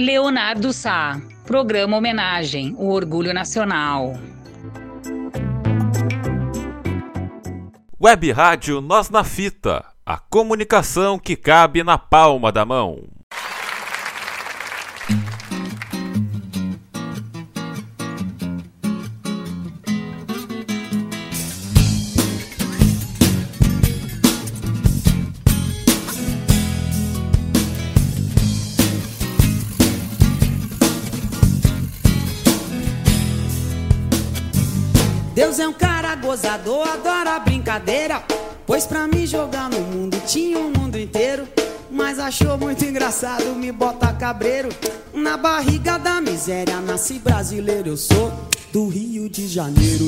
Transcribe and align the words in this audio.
Leonardo 0.00 0.72
Sá, 0.72 1.20
programa 1.44 1.98
homenagem, 1.98 2.74
o 2.78 2.88
orgulho 2.88 3.34
nacional. 3.34 4.14
Web 8.02 8.32
Rádio 8.32 8.80
Nós 8.80 9.10
na 9.10 9.22
Fita, 9.22 9.84
a 10.06 10.16
comunicação 10.16 11.18
que 11.18 11.36
cabe 11.36 11.84
na 11.84 11.98
palma 11.98 12.50
da 12.50 12.64
mão. 12.64 13.19
Gozador, 36.30 36.86
adora 36.86 37.40
brincadeira. 37.40 38.22
Pois 38.64 38.86
pra 38.86 39.08
me 39.08 39.26
jogar 39.26 39.68
no 39.68 39.80
mundo 39.80 40.16
tinha 40.28 40.58
o 40.58 40.68
um 40.68 40.70
mundo 40.70 40.96
inteiro. 40.96 41.42
Mas 41.90 42.20
achou 42.20 42.56
muito 42.56 42.84
engraçado 42.84 43.46
me 43.56 43.72
botar 43.72 44.12
cabreiro. 44.12 44.68
Na 45.12 45.36
barriga 45.36 45.98
da 45.98 46.20
miséria, 46.20 46.80
nasci 46.80 47.18
brasileiro, 47.18 47.88
eu 47.88 47.96
sou 47.96 48.32
do 48.72 48.86
Rio 48.86 49.28
de 49.28 49.48
Janeiro. 49.48 50.06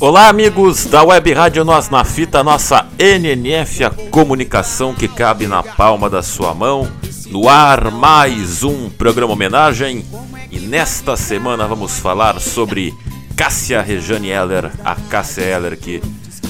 Olá, 0.00 0.30
amigos 0.30 0.86
da 0.86 1.02
Web 1.02 1.34
Rádio 1.34 1.62
Nós 1.62 1.90
na 1.90 2.04
Fita, 2.04 2.42
nossa 2.42 2.86
NNF, 2.98 3.84
a 3.84 3.90
comunicação 3.90 4.94
que 4.94 5.06
cabe 5.06 5.46
na 5.46 5.62
palma 5.62 6.08
da 6.08 6.22
sua 6.22 6.54
mão. 6.54 6.90
No 7.26 7.50
ar, 7.50 7.90
mais 7.90 8.62
um 8.62 8.88
programa 8.88 9.34
homenagem. 9.34 10.06
E 10.50 10.58
nesta 10.58 11.18
semana 11.18 11.68
vamos 11.68 11.98
falar 11.98 12.40
sobre 12.40 12.94
Cássia 13.36 13.82
Rejane 13.82 14.28
Heller, 14.28 14.70
a 14.84 14.94
Cássia 14.94 15.42
Heller 15.42 15.76
que 15.76 16.00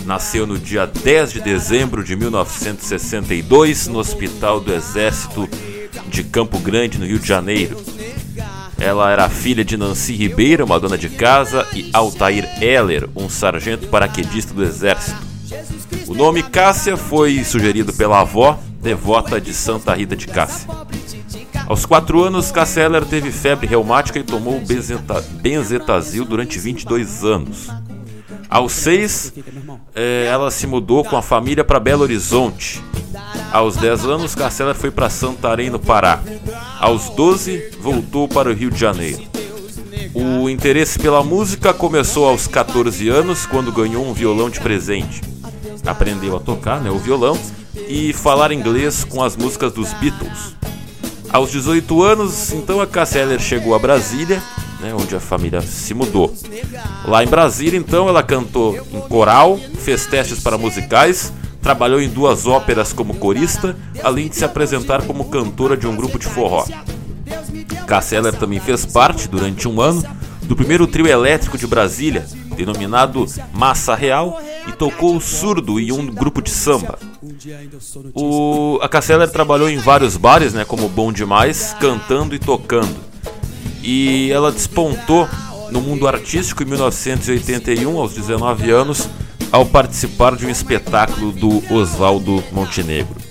nasceu 0.05 0.47
no 0.47 0.59
dia 0.59 0.87
10 0.87 1.33
de 1.33 1.41
dezembro 1.41 2.05
de 2.05 2.15
1962 2.15 3.89
no 3.89 3.99
Hospital 3.99 4.61
do 4.61 4.73
Exército 4.73 5.49
de 6.09 6.23
Campo 6.25 6.59
Grande, 6.59 6.99
no 6.99 7.07
Rio 7.07 7.19
de 7.19 7.27
Janeiro. 7.27 7.83
Ela 8.79 9.11
era 9.11 9.31
filha 9.31 9.65
de 9.65 9.79
Nancy 9.79 10.15
Ribeiro, 10.15 10.67
uma 10.67 10.79
dona 10.79 10.99
de 10.99 11.09
casa, 11.09 11.67
e 11.73 11.89
Altair 11.93 12.47
Heller, 12.63 13.09
um 13.17 13.31
sargento 13.31 13.89
paraquedista 13.89 14.53
do 14.53 14.63
Exército. 14.63 15.17
O 16.07 16.15
nome 16.15 16.43
Cássia 16.43 16.99
foi 16.99 17.43
sugerido 17.45 17.95
pela 17.95 18.21
avó, 18.21 18.59
devota 18.83 19.41
de 19.41 19.55
Santa 19.55 19.95
Rita 19.95 20.15
de 20.15 20.27
Cássia. 20.27 20.69
Aos 21.67 21.87
4 21.87 22.23
anos, 22.23 22.53
Cássia 22.53 22.83
Heller 22.83 23.05
teve 23.07 23.33
febre 23.33 23.67
reumática 23.67 24.19
e 24.19 24.23
tomou 24.23 24.61
benzeta, 24.61 25.21
benzetazil 25.41 26.25
durante 26.25 26.59
22 26.59 27.25
anos. 27.25 27.71
Aos 28.51 28.73
6, 28.73 29.33
eh, 29.95 30.29
ela 30.31 30.51
se 30.51 30.67
mudou 30.67 31.03
com 31.03 31.17
a 31.17 31.23
família 31.23 31.65
para 31.65 31.81
Belo 31.81 32.03
Horizonte. 32.03 32.83
Aos 33.51 33.77
10 33.77 34.05
anos, 34.05 34.35
Cássia 34.35 34.65
Heller 34.65 34.75
foi 34.75 34.91
para 34.91 35.09
Santarém, 35.09 35.71
no 35.71 35.79
Pará. 35.79 36.21
Aos 36.79 37.09
12, 37.11 37.71
voltou 37.81 38.29
para 38.29 38.51
o 38.51 38.53
Rio 38.53 38.71
de 38.71 38.79
Janeiro. 38.79 39.23
O 40.13 40.49
interesse 40.51 40.99
pela 40.99 41.25
música 41.25 41.73
começou 41.73 42.29
aos 42.29 42.47
14 42.47 43.09
anos, 43.09 43.47
quando 43.47 43.73
ganhou 43.73 44.07
um 44.07 44.13
violão 44.13 44.51
de 44.51 44.61
presente. 44.61 45.23
Aprendeu 45.87 46.37
a 46.37 46.41
tocar 46.41 46.81
né, 46.81 46.91
o 46.91 46.99
violão 46.99 47.39
e 47.89 48.13
falar 48.13 48.53
inglês 48.53 49.03
com 49.03 49.23
as 49.23 49.37
músicas 49.37 49.73
dos 49.73 49.93
Beatles. 49.95 50.54
Aos 51.35 51.51
18 51.51 52.01
anos, 52.01 52.53
então 52.53 52.81
a 52.81 52.87
Cássia 52.87 53.19
Eller 53.19 53.41
chegou 53.41 53.75
a 53.75 53.79
Brasília, 53.81 54.41
né, 54.79 54.95
onde 54.95 55.17
a 55.17 55.19
família 55.19 55.61
se 55.61 55.93
mudou. 55.93 56.33
Lá 57.05 57.25
em 57.25 57.27
Brasília, 57.27 57.77
então, 57.77 58.09
ela 58.09 58.23
cantou 58.23 58.79
em 58.93 59.01
coral, 59.09 59.59
fez 59.81 60.07
testes 60.07 60.39
para 60.39 60.57
musicais, 60.57 61.33
trabalhou 61.61 62.01
em 62.01 62.09
duas 62.09 62.47
óperas 62.47 62.93
como 62.93 63.17
corista, 63.17 63.77
além 64.05 64.29
de 64.29 64.37
se 64.37 64.45
apresentar 64.45 65.03
como 65.03 65.25
cantora 65.25 65.77
de 65.77 65.89
um 65.89 65.97
grupo 65.97 66.21
de 66.21 66.27
forró. 66.27 66.65
Cássia 67.85 68.19
Eller 68.19 68.37
também 68.37 68.61
fez 68.61 68.87
parte, 68.87 69.27
durante 69.27 69.67
um 69.67 69.81
ano, 69.81 70.05
do 70.43 70.55
primeiro 70.55 70.87
trio 70.87 71.09
elétrico 71.09 71.59
de 71.59 71.67
Brasília, 71.67 72.25
denominado 72.55 73.27
Massa 73.53 73.95
Real, 73.95 74.41
e 74.67 74.73
tocou 74.73 75.21
surdo 75.21 75.79
em 75.79 75.93
um 75.93 76.07
grupo 76.07 76.41
de 76.41 76.51
samba. 76.51 76.99
O, 78.15 78.79
a 78.83 78.89
Casseller 78.89 79.31
trabalhou 79.31 79.69
em 79.69 79.77
vários 79.77 80.17
bares, 80.17 80.55
né, 80.55 80.65
como 80.65 80.89
Bom 80.89 81.13
Demais, 81.13 81.75
cantando 81.81 82.35
e 82.35 82.39
tocando. 82.39 82.97
E 83.83 84.31
ela 84.33 84.51
despontou 84.51 85.29
no 85.71 85.81
mundo 85.81 86.07
artístico 86.09 86.63
em 86.63 86.67
1981, 86.67 87.99
aos 87.99 88.15
19 88.15 88.71
anos, 88.71 89.09
ao 89.53 89.67
participar 89.67 90.37
de 90.37 90.47
um 90.47 90.51
espetáculo 90.51 91.33
do 91.33 91.63
Oswaldo 91.73 92.43
Montenegro. 92.53 93.24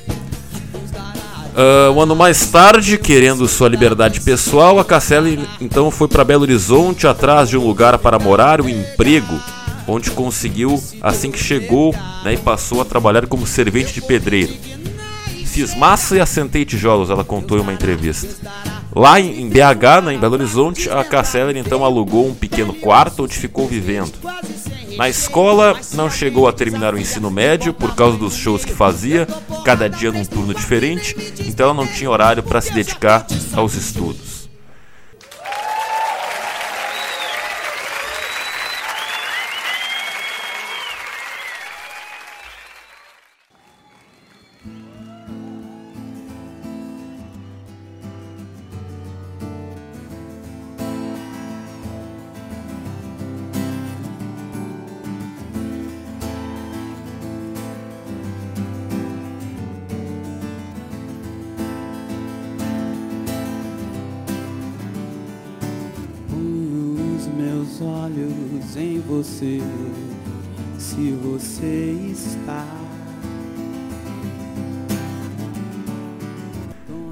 Uh, 1.54 1.92
um 1.92 2.02
ano 2.02 2.16
mais 2.16 2.48
tarde, 2.48 2.98
querendo 2.98 3.48
sua 3.48 3.70
liberdade 3.70 4.20
pessoal, 4.22 4.80
a 4.80 4.86
Casselli 4.86 5.48
então 5.62 5.92
foi 5.92 6.08
para 6.08 6.24
Belo 6.24 6.42
Horizonte 6.42 7.06
atrás 7.06 7.48
de 7.48 7.56
um 7.56 7.66
lugar 7.66 8.00
para 8.00 8.18
morar, 8.18 8.60
um 8.60 8.68
emprego, 8.68 9.40
onde 9.88 10.10
conseguiu 10.10 10.82
assim 11.00 11.30
que 11.30 11.38
chegou 11.38 11.94
né, 12.24 12.34
e 12.34 12.38
passou 12.38 12.82
a 12.82 12.86
trabalhar 12.86 13.28
como 13.28 13.46
servente 13.46 13.94
de 13.94 14.02
pedreiro. 14.02 14.54
Fiz 15.46 15.76
massa 15.76 16.16
e 16.16 16.20
assentei 16.20 16.66
tijolos, 16.66 17.12
ela 17.12 17.24
contou 17.24 17.60
em 17.60 17.62
uma 17.62 17.74
entrevista. 17.74 18.36
Lá 18.96 19.20
em 19.20 19.48
BH, 19.48 20.06
né, 20.06 20.14
em 20.16 20.20
Belo 20.20 20.34
Horizonte, 20.34 20.90
a 20.90 21.04
Casseller 21.04 21.56
então 21.56 21.86
alugou 21.86 22.28
um 22.28 22.34
pequeno 22.34 22.74
quarto 22.74 23.26
onde 23.26 23.36
ficou 23.36 23.68
vivendo. 23.68 24.14
Na 24.98 25.10
escola, 25.10 25.80
não 25.94 26.10
chegou 26.10 26.48
a 26.48 26.54
terminar 26.54 26.94
o 26.94 27.00
ensino 27.00 27.32
médio 27.32 27.74
por 27.74 27.96
causa 27.96 28.18
dos 28.18 28.36
shows 28.36 28.64
que 28.64 28.74
fazia, 28.74 29.28
cada 29.66 29.90
dia 29.90 30.12
num 30.12 30.24
turno 30.24 30.54
diferente, 30.54 31.16
então 31.40 31.68
ela 31.68 31.74
não 31.74 31.88
tinha 31.88 32.10
horário 32.10 32.44
para 32.44 32.62
se 32.62 32.72
dedicar 32.74 33.26
aos 33.56 33.74
estudos. 33.74 34.43
Em 68.76 69.00
você, 69.00 69.62
se 70.78 71.12
você 71.12 71.96
está. 72.12 72.66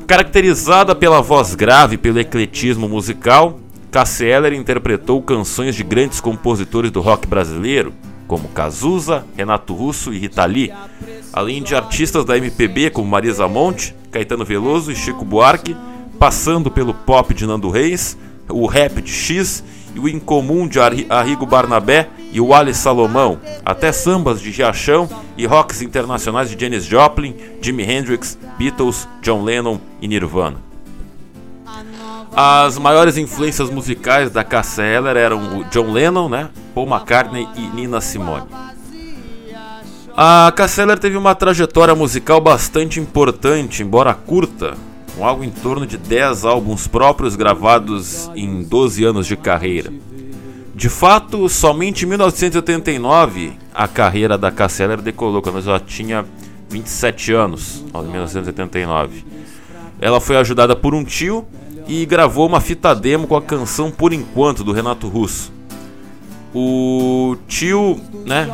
Caracterizada 0.07 0.95
pela 0.95 1.21
voz 1.21 1.55
grave 1.55 1.95
e 1.95 1.97
pelo 1.97 2.19
ecletismo 2.19 2.89
musical, 2.89 3.59
Cassie 3.91 4.55
interpretou 4.55 5.21
canções 5.21 5.75
de 5.75 5.83
grandes 5.83 6.19
compositores 6.19 6.91
do 6.91 7.01
rock 7.01 7.27
brasileiro, 7.27 7.94
como 8.27 8.47
Cazuza, 8.50 9.25
Renato 9.35 9.73
Russo 9.73 10.13
e 10.13 10.17
Rita 10.17 10.45
Lee, 10.45 10.73
além 11.31 11.61
de 11.61 11.75
artistas 11.75 12.25
da 12.25 12.38
MPB 12.38 12.89
como 12.89 13.09
Marisa 13.09 13.47
Monte, 13.47 13.95
Caetano 14.12 14.45
Veloso 14.45 14.91
e 14.91 14.95
Chico 14.95 15.24
Buarque, 15.24 15.75
passando 16.18 16.71
pelo 16.71 16.94
pop 16.94 17.33
de 17.33 17.45
Nando 17.45 17.69
Reis, 17.69 18.18
o 18.50 18.65
rap 18.65 19.01
de 19.01 19.12
X 19.12 19.63
e 19.93 19.99
o 19.99 20.07
incomum 20.07 20.67
de 20.67 20.79
Arrigo 20.79 21.45
Barnabé 21.45 22.09
e 22.31 22.39
o 22.39 22.53
Ali 22.53 22.73
Salomão, 22.73 23.39
até 23.65 23.91
sambas 23.91 24.39
de 24.39 24.49
Riachão 24.51 25.09
e 25.38 25.45
rocks 25.45 25.81
internacionais 25.81 26.49
de 26.49 26.59
Janis 26.59 26.85
Joplin, 26.85 27.35
Jimi 27.61 27.83
Hendrix, 27.83 28.38
Beatles, 28.57 29.07
John 29.21 29.43
Lennon 29.43 29.79
e 30.01 30.07
Nirvana. 30.07 30.57
As 32.33 32.77
maiores 32.77 33.17
influências 33.17 33.69
musicais 33.69 34.31
da 34.31 34.43
Cassia 34.43 34.85
Eller 34.85 35.17
eram 35.17 35.59
o 35.59 35.63
John 35.65 35.91
Lennon, 35.91 36.29
né, 36.29 36.49
Paul 36.73 36.88
McCartney 36.88 37.47
e 37.57 37.61
Nina 37.61 37.99
Simone. 37.99 38.47
A 40.15 40.51
Cassia 40.55 40.83
Eller 40.83 40.97
teve 40.97 41.17
uma 41.17 41.35
trajetória 41.35 41.93
musical 41.93 42.39
bastante 42.39 42.99
importante, 42.99 43.83
embora 43.83 44.13
curta, 44.13 44.77
com 45.16 45.25
algo 45.25 45.44
em 45.44 45.50
torno 45.50 45.86
de 45.86 45.98
10 45.98 46.46
álbuns 46.46 46.88
próprios 46.88 47.36
gravados 47.36 48.30
em 48.36 48.63
12 48.63 49.04
anos 49.04 49.28
de 49.28 49.36
carreira. 49.36 49.92
De 50.74 50.90
fato, 50.90 51.48
somente 51.48 52.06
em 52.06 52.08
1989 52.08 53.54
a 53.74 53.88
carreira 53.88 54.38
da 54.38 54.52
Casseller 54.52 55.02
decolou, 55.02 55.42
quando 55.42 55.60
ela 55.60 55.80
tinha 55.80 56.25
27 56.69 57.34
anos, 57.34 57.84
em 57.94 58.08
1989. 58.08 59.25
Ela 60.00 60.19
foi 60.19 60.38
ajudada 60.38 60.75
por 60.75 60.96
um 60.96 61.04
tio 61.04 61.46
e 61.88 62.06
gravou 62.06 62.48
uma 62.48 62.62
fita 62.62 62.96
demo 62.96 63.28
com 63.28 63.36
a 63.36 63.42
canção 63.42 63.92
Por 63.92 64.13
Enquanto 64.13 64.63
do 64.63 64.72
Renato 64.72 65.08
Russo. 65.08 65.52
O 66.54 67.38
tio, 67.48 68.00
né, 68.25 68.50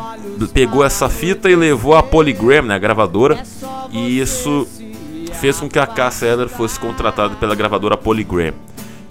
pegou 0.53 0.83
essa 0.83 1.09
fita 1.09 1.49
e 1.49 1.55
levou 1.55 1.95
a 1.95 2.03
Polygram, 2.03 2.63
né, 2.63 2.75
a 2.75 2.79
gravadora, 2.79 3.41
e 3.91 4.19
isso 4.19 4.67
fez 5.37 5.59
com 5.59 5.69
que 5.69 5.79
a 5.79 5.87
Cássia 5.87 6.27
Eller 6.27 6.49
fosse 6.49 6.79
contratada 6.79 7.35
pela 7.35 7.55
gravadora 7.55 7.95
Polygram. 7.95 8.53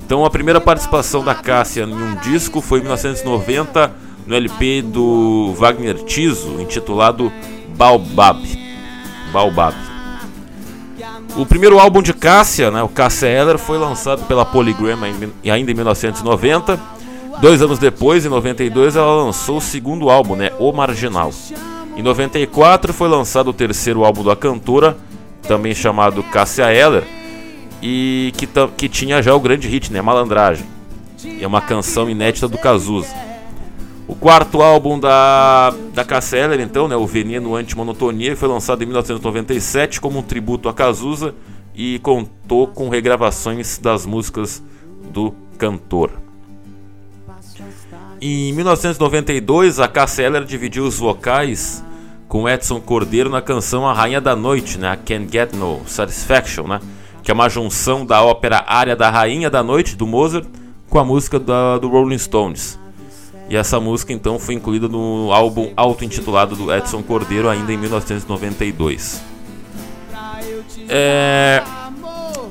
Então 0.04 0.24
a 0.24 0.30
primeira 0.30 0.60
participação 0.60 1.24
da 1.24 1.34
Cássia 1.34 1.84
em 1.84 1.92
um 1.92 2.14
disco 2.16 2.60
foi 2.60 2.78
em 2.78 2.82
1990 2.82 3.92
no 4.26 4.34
LP 4.34 4.82
do 4.82 5.54
Wagner 5.56 6.04
Tiso, 6.04 6.60
intitulado 6.60 7.32
Baobab. 7.76 8.42
Baobab. 9.32 9.76
O 11.36 11.44
primeiro 11.44 11.78
álbum 11.78 12.00
de 12.02 12.14
Cássia, 12.14 12.70
né, 12.70 12.82
o 12.82 12.88
Cássia 12.88 13.26
Eller, 13.26 13.58
foi 13.58 13.78
lançado 13.78 14.24
pela 14.26 14.44
Polygram 14.44 14.98
ainda 15.44 15.70
em 15.70 15.74
1990. 15.74 16.80
Dois 17.40 17.60
anos 17.60 17.78
depois, 17.78 18.24
em 18.24 18.30
92, 18.30 18.96
ela 18.96 19.24
lançou 19.24 19.58
o 19.58 19.60
segundo 19.60 20.08
álbum, 20.08 20.34
né, 20.34 20.50
O 20.58 20.72
Marginal. 20.72 21.30
Em 21.96 22.02
94 22.02 22.92
foi 22.92 23.08
lançado 23.08 23.48
o 23.48 23.52
terceiro 23.52 24.04
álbum 24.04 24.24
da 24.24 24.34
cantora, 24.34 24.96
também 25.46 25.74
chamado 25.74 26.22
Cássia 26.22 26.72
Eller, 26.72 27.04
e 27.82 28.32
que, 28.36 28.48
que 28.76 28.88
tinha 28.88 29.22
já 29.22 29.34
o 29.34 29.40
grande 29.40 29.68
hit, 29.68 29.92
né, 29.92 30.00
Malandragem. 30.02 30.66
É 31.40 31.46
uma 31.46 31.60
canção 31.60 32.08
inédita 32.08 32.48
do 32.48 32.58
Cazuza. 32.58 33.14
O 34.08 34.14
quarto 34.14 34.62
álbum 34.62 34.98
da, 34.98 35.74
da 35.92 36.04
Cássia 36.04 36.38
Eller, 36.38 36.60
então, 36.60 36.86
né, 36.86 36.96
o 36.96 37.06
Veneno 37.06 37.56
Antimonotonia, 37.56 38.36
foi 38.36 38.48
lançado 38.48 38.82
em 38.82 38.86
1997 38.86 40.00
como 40.00 40.20
um 40.20 40.22
tributo 40.22 40.68
a 40.68 40.74
Cazuza 40.74 41.34
e 41.74 41.98
contou 41.98 42.68
com 42.68 42.88
regravações 42.88 43.78
das 43.78 44.06
músicas 44.06 44.62
do 45.12 45.34
cantor. 45.58 46.10
Em 48.20 48.52
1992, 48.52 49.78
a 49.78 49.88
Cássia 49.88 50.22
Eller 50.22 50.44
dividiu 50.44 50.84
os 50.84 50.98
vocais 50.98 51.84
com 52.28 52.48
Edson 52.48 52.80
Cordeiro 52.80 53.30
na 53.30 53.40
canção 53.40 53.86
A 53.86 53.92
Rainha 53.92 54.20
da 54.20 54.34
Noite, 54.34 54.78
né, 54.78 54.98
Can't 55.04 55.30
Get 55.30 55.52
No 55.52 55.80
Satisfaction, 55.86 56.66
né, 56.66 56.80
que 57.22 57.30
é 57.30 57.34
uma 57.34 57.48
junção 57.48 58.04
da 58.04 58.22
ópera 58.22 58.64
Área 58.66 58.96
da 58.96 59.10
Rainha 59.10 59.50
da 59.50 59.62
Noite, 59.62 59.96
do 59.96 60.06
Mozart, 60.06 60.46
com 60.88 60.98
a 60.98 61.04
música 61.04 61.38
da, 61.38 61.78
do 61.78 61.88
Rolling 61.88 62.18
Stones. 62.18 62.78
E 63.48 63.56
essa 63.56 63.78
música 63.78 64.12
então 64.12 64.38
foi 64.38 64.54
incluída 64.54 64.88
no 64.88 65.30
álbum 65.32 65.72
auto-intitulado 65.76 66.56
do 66.56 66.72
Edson 66.72 67.02
Cordeiro, 67.02 67.48
ainda 67.48 67.72
em 67.72 67.76
1992. 67.76 69.22
É... 70.88 71.62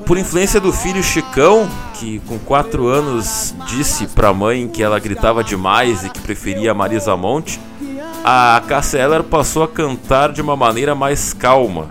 Por 0.06 0.16
influência 0.16 0.60
do 0.60 0.72
filho 0.72 1.02
Chicão, 1.02 1.68
que 1.94 2.20
com 2.20 2.38
4 2.38 2.86
anos 2.86 3.54
disse 3.66 4.06
para 4.06 4.28
a 4.28 4.32
mãe 4.32 4.68
que 4.68 4.82
ela 4.82 4.98
gritava 5.00 5.42
demais 5.42 6.04
e 6.04 6.10
que 6.10 6.20
preferia 6.20 6.72
Marisa 6.72 7.16
Monte, 7.16 7.60
a 8.24 8.62
Eller 8.94 9.22
passou 9.22 9.62
a 9.62 9.68
cantar 9.68 10.32
de 10.32 10.42
uma 10.42 10.56
maneira 10.56 10.94
mais 10.94 11.32
calma. 11.32 11.90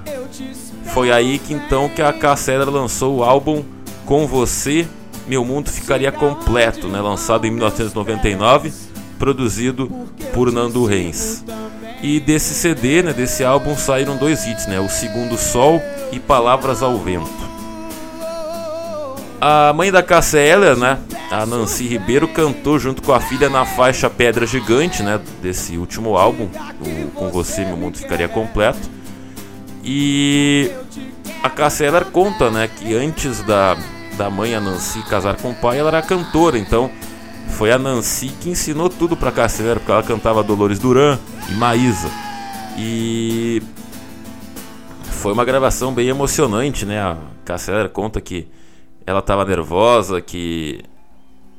Foi 0.94 1.12
aí 1.12 1.40
que 1.40 1.54
então 1.54 1.90
que 1.90 2.02
a 2.02 2.14
Eller 2.48 2.70
lançou 2.70 3.18
o 3.18 3.24
álbum 3.24 3.64
Com 4.06 4.28
Você, 4.28 4.88
Meu 5.28 5.44
Mundo 5.44 5.70
Ficaria 5.70 6.12
Completo, 6.12 6.88
né, 6.88 7.02
lançado 7.02 7.46
em 7.46 7.52
1999 7.52 8.72
produzido 9.18 9.90
por 10.34 10.52
Nando 10.52 10.86
Reis. 10.86 11.44
E 12.02 12.20
desse 12.20 12.54
CD, 12.54 13.02
né, 13.02 13.14
desse 13.14 13.44
álbum, 13.44 13.76
saíram 13.76 14.18
dois 14.18 14.46
hits, 14.46 14.68
né, 14.68 14.80
O 14.80 14.90
Segundo 14.90 15.38
Sol 15.38 15.82
e 16.12 16.20
Palavras 16.20 16.84
ao 16.84 16.98
Vento. 16.98 17.45
A 19.40 19.74
mãe 19.74 19.92
da 19.92 20.02
Cássia 20.02 20.40
Eller, 20.40 20.76
né, 20.78 20.98
a 21.30 21.46
Nancy 21.46 21.88
Ribeiro, 21.88 22.28
cantou 22.28 22.80
junto 22.80 23.02
com 23.02 23.14
a 23.14 23.20
filha 23.20 23.50
na 23.50 23.66
faixa 23.66 24.10
Pedra 24.10 24.46
Gigante, 24.46 25.04
né, 25.04 25.20
desse 25.42 25.78
último 25.78 26.18
álbum, 26.18 26.48
o 26.80 27.12
Com 27.12 27.30
Você 27.30 27.66
Meu 27.66 27.78
Mundo 27.78 27.98
Ficaria 27.98 28.28
Completo. 28.28 28.90
E 29.84 30.72
a 31.44 31.50
Cássia 31.50 31.86
Eller 31.86 32.06
conta, 32.06 32.50
né, 32.50 32.68
que 32.68 32.96
antes 32.96 33.44
da, 33.44 33.78
da 34.18 34.30
mãe, 34.30 34.56
a 34.56 34.62
Nancy, 34.62 35.04
casar 35.04 35.36
com 35.36 35.52
o 35.52 35.56
pai, 35.56 35.78
ela 35.78 35.90
era 35.90 36.02
cantora, 36.02 36.58
então 36.58 36.90
foi 37.50 37.72
a 37.72 37.78
Nancy 37.78 38.30
que 38.42 38.50
ensinou 38.50 38.90
tudo 38.90 39.16
pra 39.16 39.32
Cassiano, 39.32 39.80
porque 39.80 39.92
ela 39.92 40.04
cantava 40.04 40.44
Dolores 40.44 40.80
Duran 40.80 41.18
e 41.50 41.54
Maísa. 41.54 42.10
E 42.78 43.62
foi 45.04 45.32
uma 45.32 45.46
gravação 45.46 45.94
bem 45.94 46.08
emocionante, 46.08 46.86
né? 46.86 47.02
A 47.02 47.18
Cassiano 47.46 47.90
conta 47.90 48.20
que 48.20 48.48
ela 49.06 49.20
estava 49.20 49.46
nervosa, 49.46 50.22
que 50.22 50.84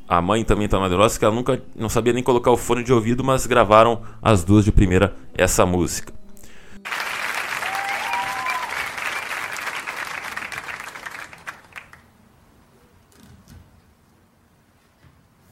a 0.08 0.20
mãe 0.20 0.44
também 0.44 0.64
estava 0.64 0.88
nervosa, 0.88 1.18
que 1.18 1.24
ela 1.24 1.34
nunca 1.34 1.62
não 1.74 1.88
sabia 1.88 2.12
nem 2.12 2.22
colocar 2.22 2.50
o 2.50 2.56
fone 2.56 2.82
de 2.82 2.92
ouvido, 2.92 3.22
mas 3.22 3.46
gravaram 3.46 4.02
as 4.20 4.44
duas 4.44 4.64
de 4.64 4.72
primeira 4.72 5.16
essa 5.34 5.64
música. 5.64 6.12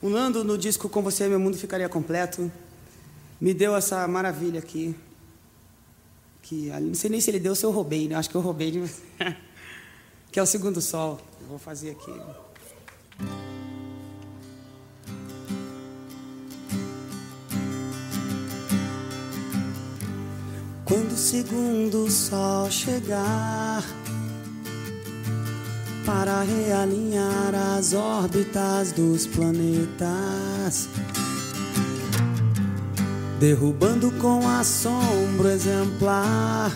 O 0.03 0.11
Nando, 0.11 0.45
no 0.45 0.59
disco 0.59 0.87
Com 0.87 1.01
Você 1.01 1.27
Meu 1.29 1.41
Mundo 1.41 1.57
Ficaria 1.57 1.89
Completo, 1.89 2.53
me 3.41 3.55
deu 3.55 3.75
essa 3.75 4.07
maravilha 4.07 4.59
aqui. 4.59 4.95
Que 6.43 6.69
não 6.79 6.93
sei 6.93 7.09
nem 7.09 7.23
se 7.23 7.31
ele 7.31 7.41
deu 7.41 7.55
se 7.55 7.65
eu 7.65 7.71
roubei, 7.71 8.07
né? 8.07 8.17
Acho 8.17 8.29
que 8.29 8.35
eu 8.35 8.43
roubei. 8.43 8.71
Né? 9.19 9.37
que 10.35 10.41
é 10.41 10.43
o 10.43 10.47
Segundo 10.47 10.81
Sol. 10.81 11.21
Eu 11.41 11.47
vou 11.47 11.61
fazer 11.61 11.91
aqui. 11.93 12.13
Quando 20.85 21.13
o 21.13 21.17
segundo 21.17 22.11
sol 22.11 22.69
chegar 22.69 23.85
para 26.05 26.43
realinhar 26.43 27.55
as 27.79 27.95
órbitas 27.95 28.91
dos 28.91 29.29
planetas, 29.29 30.89
derrubando 33.39 34.11
com 34.21 34.49
assombro 34.49 35.49
exemplar 35.49 36.73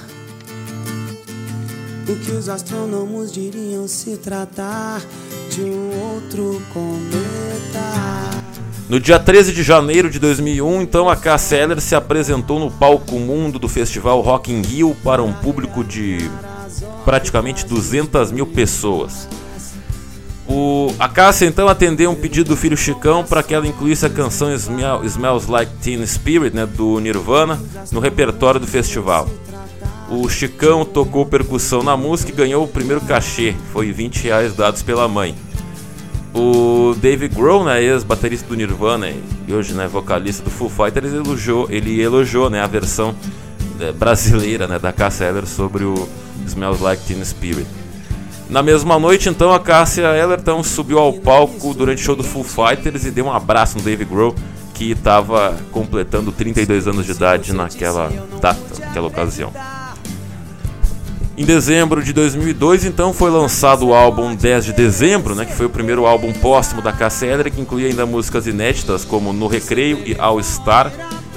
o 2.08 2.16
que 2.16 2.32
os 2.32 2.49
astrônomos 2.49 3.31
diriam 3.31 3.86
se 3.86 4.17
tratar 4.17 5.03
de 5.50 5.60
um 5.62 6.15
outro 6.15 6.62
cometa. 6.72 8.43
No 8.88 8.98
dia 8.98 9.19
13 9.19 9.53
de 9.53 9.62
janeiro 9.62 10.10
de 10.10 10.19
2001, 10.19 10.81
então 10.81 11.10
a 11.10 11.15
Cass 11.15 11.53
Eller 11.53 11.81
se 11.81 11.94
apresentou 11.94 12.58
no 12.58 12.70
palco 12.70 13.19
mundo 13.19 13.58
do 13.58 13.69
festival 13.69 14.22
Rock 14.22 14.50
in 14.50 14.62
Rio 14.62 14.96
para 15.05 15.22
um 15.22 15.32
público 15.32 15.84
de 15.84 16.31
praticamente 17.05 17.67
200 17.67 18.32
mil 18.32 18.46
pessoas. 18.46 19.29
O, 20.48 20.94
a 20.98 21.06
Cássia 21.10 21.44
então 21.44 21.69
atendeu 21.69 22.10
um 22.10 22.15
pedido 22.15 22.48
do 22.48 22.56
filho 22.56 22.74
Chicão 22.74 23.22
para 23.22 23.43
que 23.43 23.53
ela 23.53 23.67
incluísse 23.67 24.06
a 24.06 24.08
canção 24.08 24.50
Smell, 24.55 25.05
Smells 25.05 25.50
Like 25.50 25.70
Teen 25.82 26.06
Spirit 26.06 26.56
né, 26.56 26.65
do 26.65 26.98
Nirvana 27.00 27.60
no 27.93 28.00
repertório 28.00 28.58
do 28.58 28.67
festival. 28.67 29.29
O 30.10 30.29
Chicão 30.29 30.84
tocou 30.84 31.27
percussão 31.27 31.82
na 31.82 31.96
música 31.96 32.32
e 32.32 32.34
ganhou 32.34 32.65
o 32.65 32.69
primeiro 32.69 33.00
cachê, 33.03 33.55
foi 33.72 33.93
20 33.93 34.24
reais 34.24 34.55
dados 34.55 34.82
pela 34.82 35.06
mãe. 35.06 35.34
O 36.34 36.94
Dave 37.00 37.29
Grohl, 37.29 37.65
né, 37.65 37.82
ex-baterista 37.82 38.48
do 38.48 38.55
Nirvana 38.55 39.10
e 39.46 39.53
hoje 39.53 39.74
né, 39.74 39.86
vocalista 39.86 40.43
do 40.43 40.50
Foo 40.50 40.69
Fighters, 40.69 41.12
elogiou, 41.12 41.67
ele 41.70 42.00
elogiou 42.00 42.48
né, 42.48 42.60
a 42.62 42.67
versão 42.67 43.15
é, 43.81 43.93
brasileira 43.93 44.67
né, 44.67 44.79
da 44.79 44.93
Cássia 44.93 45.27
Eller 45.27 45.46
sobre 45.46 45.84
o 45.84 46.08
Smells 46.46 46.82
Like 46.82 47.05
Teen 47.05 47.22
Spirit. 47.24 47.67
Na 48.48 48.62
mesma 48.62 48.98
noite, 48.98 49.29
então, 49.29 49.53
a 49.53 49.60
Cássia 49.60 50.17
Ellerton 50.17 50.62
subiu 50.62 50.98
ao 50.98 51.12
palco 51.12 51.74
durante 51.74 52.00
o 52.00 52.05
show 52.05 52.17
do 52.17 52.24
Foo 52.24 52.43
Fighters 52.43 53.05
e 53.05 53.10
deu 53.10 53.27
um 53.27 53.32
abraço 53.32 53.77
no 53.77 53.84
Dave 53.84 54.06
Grohl, 54.06 54.34
que 54.72 54.93
estava 54.93 55.55
completando 55.70 56.32
32 56.32 56.88
anos 56.88 57.05
de 57.05 57.12
idade 57.12 57.53
naquela 57.53 58.10
data, 58.41 58.81
naquela 58.81 59.08
ocasião. 59.08 59.53
Em 61.38 61.44
dezembro 61.44 62.02
de 62.02 62.12
2002, 62.12 62.84
então, 62.84 63.14
foi 63.14 63.30
lançado 63.30 63.86
o 63.86 63.94
álbum 63.94 64.34
10 64.34 64.64
de 64.64 64.72
dezembro, 64.72 65.36
né, 65.36 65.44
que 65.44 65.54
foi 65.54 65.66
o 65.66 65.70
primeiro 65.70 66.04
álbum 66.04 66.32
póstumo 66.32 66.82
da 66.82 66.92
Eller, 67.22 67.52
que 67.52 67.60
incluía 67.60 67.86
ainda 67.86 68.04
músicas 68.04 68.48
inéditas 68.48 69.04
como 69.04 69.32
No 69.32 69.46
Recreio 69.46 70.02
e 70.04 70.16
All 70.18 70.42
Star, 70.42 70.90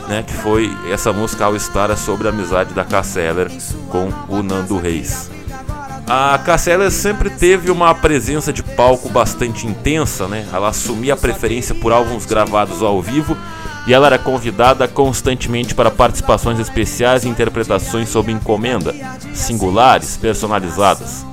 né, 0.09 0.23
que 0.25 0.33
foi 0.33 0.75
essa 0.91 1.13
música 1.13 1.45
All 1.45 1.59
Star 1.59 1.91
é 1.91 1.95
sobre 1.95 2.27
a 2.27 2.31
amizade 2.31 2.73
da 2.73 2.83
Eller 3.15 3.51
com 3.89 4.11
o 4.27 4.41
Nando 4.41 4.79
Reis. 4.79 5.29
A 6.07 6.39
Eller 6.65 6.89
sempre 6.89 7.29
teve 7.29 7.69
uma 7.69 7.93
presença 7.93 8.51
de 8.51 8.63
palco 8.63 9.07
bastante 9.07 9.67
intensa, 9.67 10.27
né? 10.27 10.47
Ela 10.51 10.69
assumia 10.69 11.13
a 11.13 11.17
preferência 11.17 11.75
por 11.75 11.93
álbuns 11.93 12.25
gravados 12.25 12.81
ao 12.81 12.99
vivo 13.03 13.37
e 13.87 13.93
ela 13.93 14.07
era 14.07 14.17
convidada 14.17 14.87
constantemente 14.87 15.73
para 15.73 15.89
participações 15.89 16.59
especiais 16.59 17.23
e 17.23 17.29
interpretações 17.29 18.09
sob 18.09 18.31
encomenda, 18.31 18.93
singulares, 19.33 20.17
personalizadas. 20.17 21.25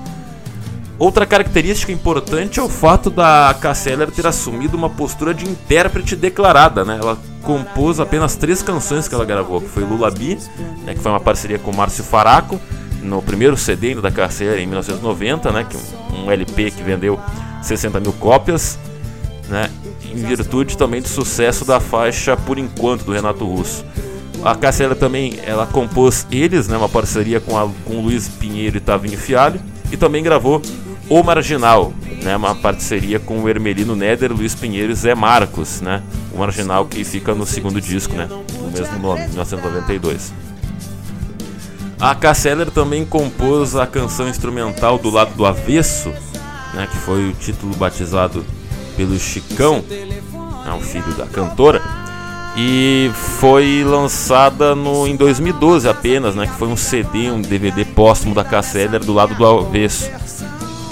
Outra 0.99 1.25
característica 1.25 1.93
importante 1.93 2.59
é 2.59 2.63
o 2.63 2.69
fato 2.69 3.09
da 3.09 3.57
Cassia 3.61 3.93
Eller 3.93 4.11
ter 4.11 4.27
assumido 4.27 4.77
uma 4.77 4.91
postura 4.91 5.33
de 5.33 5.49
intérprete 5.49 6.17
declarada, 6.17 6.85
né? 6.85 6.99
Ela 7.01 7.17
compôs 7.43 8.01
apenas 8.01 8.35
três 8.35 8.63
canções 8.63 9.07
que 9.07 9.15
ela 9.15 9.25
gravou, 9.25 9.61
que 9.61 9.69
foi 9.69 9.85
Lulabi, 9.85 10.37
né, 10.85 10.95
que 10.95 11.01
foi 11.01 11.13
uma 11.13 11.21
parceria 11.21 11.59
com 11.59 11.73
Márcio 11.73 12.03
Faraco, 12.03 12.61
no 13.01 13.23
primeiro 13.23 13.57
CD 13.57 13.95
da 13.95 14.11
Cassia 14.11 14.49
Eller 14.49 14.61
em 14.61 14.67
1990, 14.67 15.53
né, 15.53 15.67
que 15.69 15.77
um, 15.77 16.25
um 16.25 16.31
LP 16.33 16.73
que 16.73 16.83
vendeu 16.83 17.19
60 17.63 18.01
mil 18.01 18.13
cópias, 18.13 18.77
né, 19.49 19.71
em 20.13 20.17
virtude 20.17 20.77
também 20.77 21.01
do 21.01 21.09
sucesso 21.09 21.65
da 21.65 21.81
faixa 21.81 22.37
Por 22.37 22.59
Enquanto, 22.59 23.05
do 23.05 23.13
Renato 23.13 23.45
Russo. 23.45 23.85
A 24.43 24.57
Eller 24.83 24.97
também 24.97 25.39
ela 25.45 25.67
compôs 25.67 26.27
Eles, 26.31 26.69
né, 26.69 26.77
uma 26.77 26.89
parceria 26.89 27.41
com, 27.41 27.59
a, 27.59 27.69
com 27.85 28.01
Luiz 28.01 28.29
Pinheiro 28.29 28.77
e 28.77 28.81
Tavinho 28.81 29.19
Fialho, 29.19 29.61
e 29.91 29.97
também 29.97 30.23
gravou 30.23 30.63
o 31.09 31.23
Marginal, 31.23 31.93
né, 32.23 32.37
uma 32.37 32.55
parceria 32.55 33.19
com 33.19 33.43
o 33.43 33.49
Hermelino 33.49 33.97
Neder, 33.97 34.33
Luiz 34.33 34.55
Pinheiro 34.55 34.93
e 34.93 34.95
Zé 34.95 35.15
Marcos, 35.15 35.81
né, 35.81 36.03
o 36.33 36.39
Marginal 36.39 36.87
que 36.87 37.03
fica 37.03 37.35
no 37.35 37.47
segundo 37.47 37.81
disco, 37.81 38.15
né, 38.15 38.29
o 38.31 38.71
mesmo 38.71 38.99
nome, 38.99 39.23
1992. 39.29 40.33
A 42.01 42.15
Casseller 42.15 42.71
também 42.71 43.05
compôs 43.05 43.75
a 43.75 43.87
canção 43.87 44.29
instrumental 44.29 44.99
do 44.99 45.11
lado 45.11 45.35
do 45.35 45.45
avesso, 45.45 46.11
né, 46.75 46.87
que 46.89 46.97
foi 46.99 47.29
o 47.29 47.33
título 47.33 47.75
batizado 47.75 48.45
pelo 48.99 49.19
Chicão, 49.19 49.83
né, 49.89 50.77
o 50.77 50.81
filho 50.81 51.15
da 51.15 51.25
cantora, 51.25 51.81
e 52.55 53.11
foi 53.39 53.83
lançada 53.83 54.75
no, 54.75 55.07
em 55.07 55.17
2012 55.17 55.89
apenas, 55.89 56.35
né, 56.35 56.47
que 56.47 56.55
foi 56.55 56.69
um 56.69 56.77
CD, 56.77 57.31
um 57.31 57.41
DVD 57.41 57.87
póstumo 57.87 58.35
da 58.35 58.45
Casseller 58.45 59.03
do 59.03 59.15
lado 59.15 59.35
do 59.35 59.47
avesso 59.47 60.11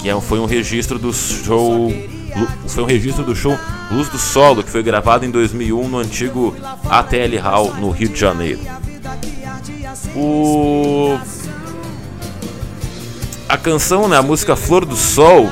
que 0.07 0.09
é, 0.09 0.21
foi 0.21 0.39
um 0.39 0.45
registro 0.45 0.97
do 0.97 1.11
show 1.11 1.91
foi 2.67 2.83
um 2.83 2.85
registro 2.85 3.23
do 3.23 3.35
show 3.35 3.57
Luz 3.91 4.07
do 4.09 4.17
Solo, 4.17 4.63
que 4.63 4.69
foi 4.69 4.83
gravado 4.83 5.25
em 5.25 5.31
2001 5.31 5.87
no 5.87 5.97
antigo 5.97 6.55
ATL 6.87 7.37
Hall, 7.41 7.73
no 7.73 7.89
Rio 7.89 8.09
de 8.09 8.19
Janeiro. 8.19 8.59
O... 10.15 11.17
A 13.49 13.57
canção, 13.57 14.07
né, 14.07 14.17
a 14.17 14.21
música 14.21 14.55
Flor 14.55 14.85
do 14.85 14.95
Sol, 14.95 15.49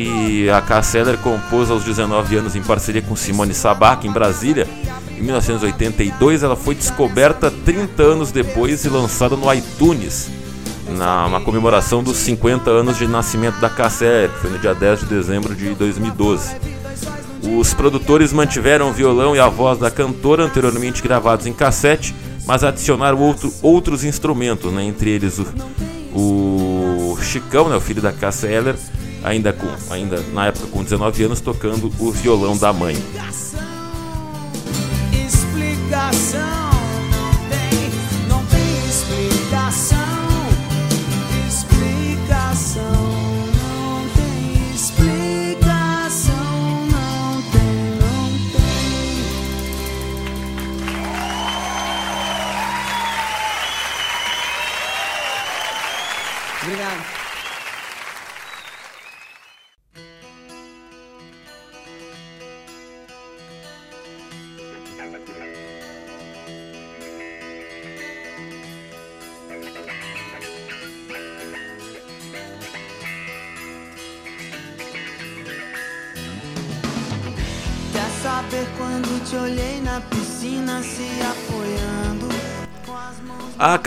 que 0.00 0.48
a 0.48 0.62
Casseller 0.62 1.18
compôs 1.18 1.70
aos 1.70 1.84
19 1.84 2.36
anos 2.36 2.56
em 2.56 2.62
parceria 2.62 3.02
com 3.02 3.14
Simone 3.14 3.52
Sabac 3.52 4.06
em 4.06 4.10
Brasília, 4.10 4.66
em 5.18 5.22
1982, 5.22 6.42
ela 6.42 6.56
foi 6.56 6.74
descoberta 6.74 7.50
30 7.50 8.02
anos 8.02 8.32
depois 8.32 8.84
e 8.84 8.88
lançada 8.88 9.36
no 9.36 9.52
iTunes 9.52 10.30
na 10.96 11.26
uma 11.26 11.40
comemoração 11.40 12.02
dos 12.02 12.16
50 12.16 12.70
anos 12.70 12.96
de 12.96 13.06
nascimento 13.06 13.60
da 13.60 13.68
Casser, 13.68 14.30
que 14.30 14.38
foi 14.38 14.50
no 14.50 14.58
dia 14.58 14.74
10 14.74 15.00
de 15.00 15.06
dezembro 15.06 15.54
de 15.54 15.74
2012. 15.74 16.56
Os 17.58 17.74
produtores 17.74 18.32
mantiveram 18.32 18.88
o 18.88 18.92
violão 18.92 19.36
e 19.36 19.38
a 19.38 19.48
voz 19.48 19.78
da 19.78 19.90
cantora 19.90 20.44
anteriormente 20.44 21.02
gravados 21.02 21.46
em 21.46 21.52
cassete, 21.52 22.14
mas 22.46 22.64
adicionaram 22.64 23.18
outro, 23.20 23.52
outros 23.62 24.02
instrumentos, 24.02 24.72
né? 24.72 24.82
entre 24.84 25.10
eles 25.10 25.38
o, 26.12 27.12
o 27.12 27.18
Chicão, 27.22 27.68
né? 27.68 27.76
o 27.76 27.80
filho 27.80 28.02
da 28.02 28.12
Cassia 28.12 28.48
Eller, 28.48 28.76
ainda, 29.22 29.52
com, 29.52 29.68
ainda 29.92 30.20
na 30.32 30.46
época 30.46 30.66
com 30.68 30.82
19 30.82 31.24
anos, 31.24 31.40
tocando 31.40 31.92
o 31.98 32.10
violão 32.10 32.56
da 32.56 32.72
mãe. 32.72 32.96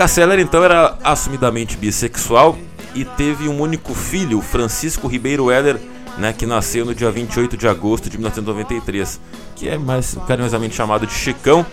Casseller 0.04 0.38
então 0.38 0.62
era 0.62 0.98
assumidamente 1.02 1.78
bissexual 1.78 2.58
e 2.94 3.06
teve 3.06 3.48
um 3.48 3.62
único 3.62 3.94
filho, 3.94 4.42
Francisco 4.42 5.08
Ribeiro 5.08 5.50
Heller, 5.50 5.80
né, 6.18 6.34
que 6.34 6.46
nasceu 6.46 6.84
no 6.84 6.94
dia 6.94 7.10
28 7.10 7.56
de 7.56 7.70
agosto 7.70 8.10
de 8.10 8.18
1993, 8.18 9.22
que 9.56 9.70
é 9.70 9.78
mais 9.78 10.18
carinhosamente 10.28 10.76
chamado 10.76 11.08
de 11.08 11.14
Chicão, 11.14 11.66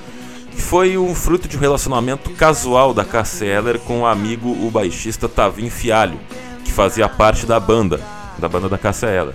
que 0.53 0.63
foi 0.63 0.97
um 0.97 1.13
fruto 1.13 1.49
de 1.49 1.57
um 1.57 1.61
relacionamento 1.61 2.31
casual 2.31 2.95
da 2.95 3.05
Casseller 3.05 3.81
com 3.81 3.95
o 3.95 4.01
um 4.03 4.07
amigo, 4.07 4.49
o 4.65 4.71
baixista 4.71 5.29
Tavim 5.29 5.69
Fialho, 5.69 6.21
que 6.65 6.71
fazia 6.71 7.09
parte 7.09 7.47
da 7.47 7.59
banda, 7.59 8.01
da 8.39 8.49
banda 8.49 8.69
da 8.69 8.79
Casseller. 8.79 9.35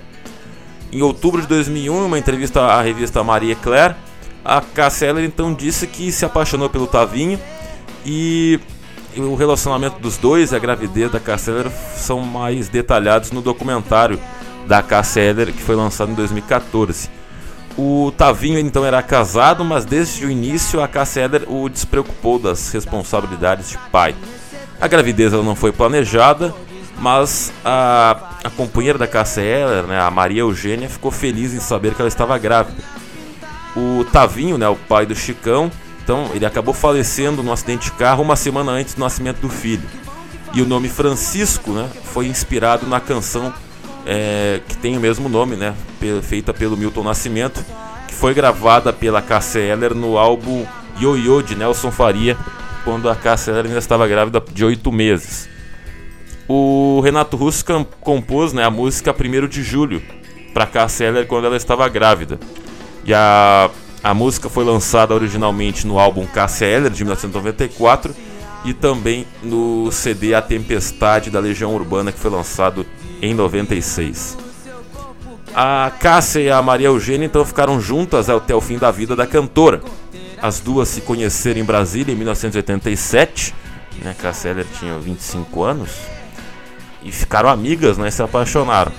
Em 0.90 1.02
outubro 1.02 1.42
de 1.42 1.48
2001, 1.48 1.94
em 1.94 2.06
uma 2.06 2.18
entrevista 2.18 2.62
à 2.62 2.82
revista 2.82 3.22
Marie 3.26 3.56
Claire, 3.56 3.96
a 4.46 4.62
Casseller 4.62 5.26
então 5.26 5.54
disse 5.54 5.86
que 5.86 6.14
se 6.14 6.24
apaixonou 6.24 6.70
pelo 6.70 6.88
Tavinho 6.88 7.38
e 8.06 8.58
o 9.18 9.36
relacionamento 9.36 10.00
dos 10.00 10.18
dois 10.18 10.52
e 10.52 10.56
a 10.56 10.60
gravidez 10.60 11.12
da 11.12 11.20
Casseller 11.20 11.72
são 11.96 12.20
mais 12.22 12.70
detalhados 12.70 13.32
no 13.32 13.42
documentário 13.42 14.20
da 14.68 14.82
Casseller 14.82 15.54
que 15.54 15.62
foi 15.62 15.76
lançado 15.76 16.12
em 16.12 16.16
2014. 16.16 17.10
O 17.78 18.14
Tavinho 18.18 18.58
então 18.58 18.86
era 18.86 19.02
casado, 19.04 19.66
mas 19.66 19.84
desde 19.84 20.26
o 20.26 20.32
início 20.32 20.82
a 20.82 20.88
Casseller 20.88 21.44
o 21.48 21.68
despreocupou 21.68 22.40
das 22.40 22.72
responsabilidades 22.72 23.70
de 23.70 23.78
pai. 23.92 24.16
A 24.80 24.88
gravidez 24.88 25.34
ela 25.34 25.44
não 25.44 25.56
foi 25.56 25.72
planejada, 25.72 26.54
mas 26.98 27.52
a, 27.64 28.38
a 28.44 28.50
companheira 28.50 28.98
da 28.98 29.08
Casseller, 29.08 29.84
né, 29.84 30.00
a 30.00 30.10
Maria 30.10 30.42
Eugênia, 30.42 30.90
ficou 30.90 31.12
feliz 31.12 31.54
em 31.54 31.60
saber 31.60 31.94
que 31.94 32.02
ela 32.02 32.08
estava 32.08 32.38
grávida. 32.38 32.82
O 33.76 34.06
Tavinho, 34.06 34.58
né, 34.58 34.68
o 34.70 34.76
pai 34.76 35.06
do 35.06 35.16
Chicão, 35.16 35.70
então, 36.06 36.30
ele 36.36 36.46
acabou 36.46 36.72
falecendo 36.72 37.42
num 37.42 37.52
acidente 37.52 37.86
de 37.86 37.92
carro 37.94 38.22
uma 38.22 38.36
semana 38.36 38.72
antes 38.74 38.94
do 38.94 39.00
nascimento 39.00 39.40
do 39.40 39.50
filho. 39.50 39.82
E 40.54 40.62
o 40.62 40.66
nome 40.68 40.88
Francisco 40.88 41.72
né, 41.72 41.90
foi 42.14 42.28
inspirado 42.28 42.86
na 42.86 43.00
canção 43.00 43.52
é, 44.06 44.62
que 44.68 44.78
tem 44.78 44.96
o 44.96 45.02
mesmo 45.02 45.28
nome, 45.28 45.56
né, 45.56 45.74
feita 46.22 46.54
pelo 46.54 46.78
Milton 46.78 47.02
Nascimento, 47.02 47.66
que 48.08 48.14
foi 48.14 48.36
gravada 48.36 48.94
pela 48.94 49.20
Cassia 49.20 49.62
Eller 49.62 49.96
no 49.96 50.16
álbum 50.16 50.64
Yo-Yo 51.00 51.42
de 51.42 51.56
Nelson 51.56 51.90
Faria, 51.90 52.38
quando 52.84 53.10
a 53.10 53.16
Cassia 53.16 53.54
Eller 53.54 53.66
ainda 53.66 53.80
estava 53.80 54.08
grávida 54.08 54.40
de 54.54 54.64
oito 54.64 54.92
meses. 54.92 55.50
O 56.48 57.02
Renato 57.04 57.36
Russo 57.36 57.66
compôs 58.00 58.54
né, 58.54 58.64
a 58.64 58.70
música 58.70 59.12
1 59.12 59.48
de 59.48 59.64
julho 59.64 60.04
para 60.54 60.68
Cassia 60.68 61.08
Eller 61.08 61.26
quando 61.26 61.46
ela 61.46 61.58
estava 61.58 61.90
grávida. 61.90 62.40
E 63.04 63.12
a 63.12 63.72
a 64.06 64.14
música 64.14 64.48
foi 64.48 64.64
lançada 64.64 65.16
originalmente 65.16 65.88
no 65.88 65.98
álbum 65.98 66.28
Cassia 66.28 66.68
Eller 66.68 66.92
de 66.92 67.04
1994 67.04 68.16
e 68.64 68.72
também 68.72 69.26
no 69.42 69.92
CD 69.92 70.36
A 70.36 70.44
Tempestade 70.44 71.32
da 71.32 71.40
Legião 71.40 71.74
Urbana 71.74 72.12
que 72.12 72.20
foi 72.20 72.30
lançado 72.30 72.86
em 73.20 73.34
96. 73.34 74.38
A 75.56 75.92
Cássia 76.00 76.40
e 76.40 76.52
a 76.52 76.62
Maria 76.62 76.86
Eugênia 76.86 77.26
então 77.26 77.44
ficaram 77.44 77.82
juntas 77.82 78.30
até 78.30 78.54
o 78.54 78.62
fim 78.62 78.78
da 78.78 78.92
vida 78.92 79.16
da 79.16 79.26
cantora. 79.26 79.82
As 80.40 80.60
duas 80.60 80.88
se 80.88 81.02
conheceram 81.02 81.60
em 81.60 81.64
Brasília 81.64 82.14
em 82.14 82.16
1987, 82.16 83.56
né? 84.04 84.16
Cássia 84.22 84.64
tinha 84.78 85.00
25 85.00 85.64
anos 85.64 85.90
e 87.02 87.12
ficaram 87.12 87.50
amigas, 87.50 87.98
né? 87.98 88.12
Se 88.12 88.22
apaixonaram. 88.22 88.92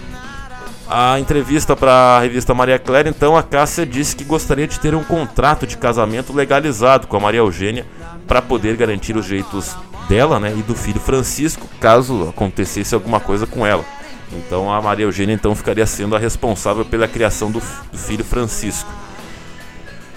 A 0.88 1.18
entrevista 1.18 1.74
para 1.74 1.92
a 1.92 2.20
revista 2.20 2.54
Maria 2.54 2.78
Clara, 2.78 3.08
então, 3.08 3.36
a 3.36 3.42
Cássia 3.42 3.84
disse 3.84 4.14
que 4.14 4.22
gostaria 4.22 4.68
de 4.68 4.78
ter 4.78 4.94
um 4.94 5.02
contrato 5.02 5.66
de 5.66 5.76
casamento 5.76 6.32
legalizado 6.32 7.08
com 7.08 7.16
a 7.16 7.20
Maria 7.20 7.40
Eugênia 7.40 7.84
para 8.26 8.40
poder 8.40 8.76
garantir 8.76 9.16
os 9.16 9.26
direitos 9.26 9.76
dela 10.08 10.38
né, 10.38 10.54
e 10.56 10.62
do 10.62 10.76
filho 10.76 11.00
Francisco, 11.00 11.66
caso 11.80 12.28
acontecesse 12.28 12.94
alguma 12.94 13.18
coisa 13.18 13.46
com 13.48 13.66
ela. 13.66 13.84
Então 14.32 14.72
a 14.72 14.80
Maria 14.80 15.04
Eugênia 15.04 15.34
então 15.34 15.54
ficaria 15.56 15.86
sendo 15.86 16.14
a 16.14 16.18
responsável 16.18 16.84
pela 16.84 17.08
criação 17.08 17.50
do, 17.50 17.60
do 17.90 17.98
filho 17.98 18.24
Francisco. 18.24 18.88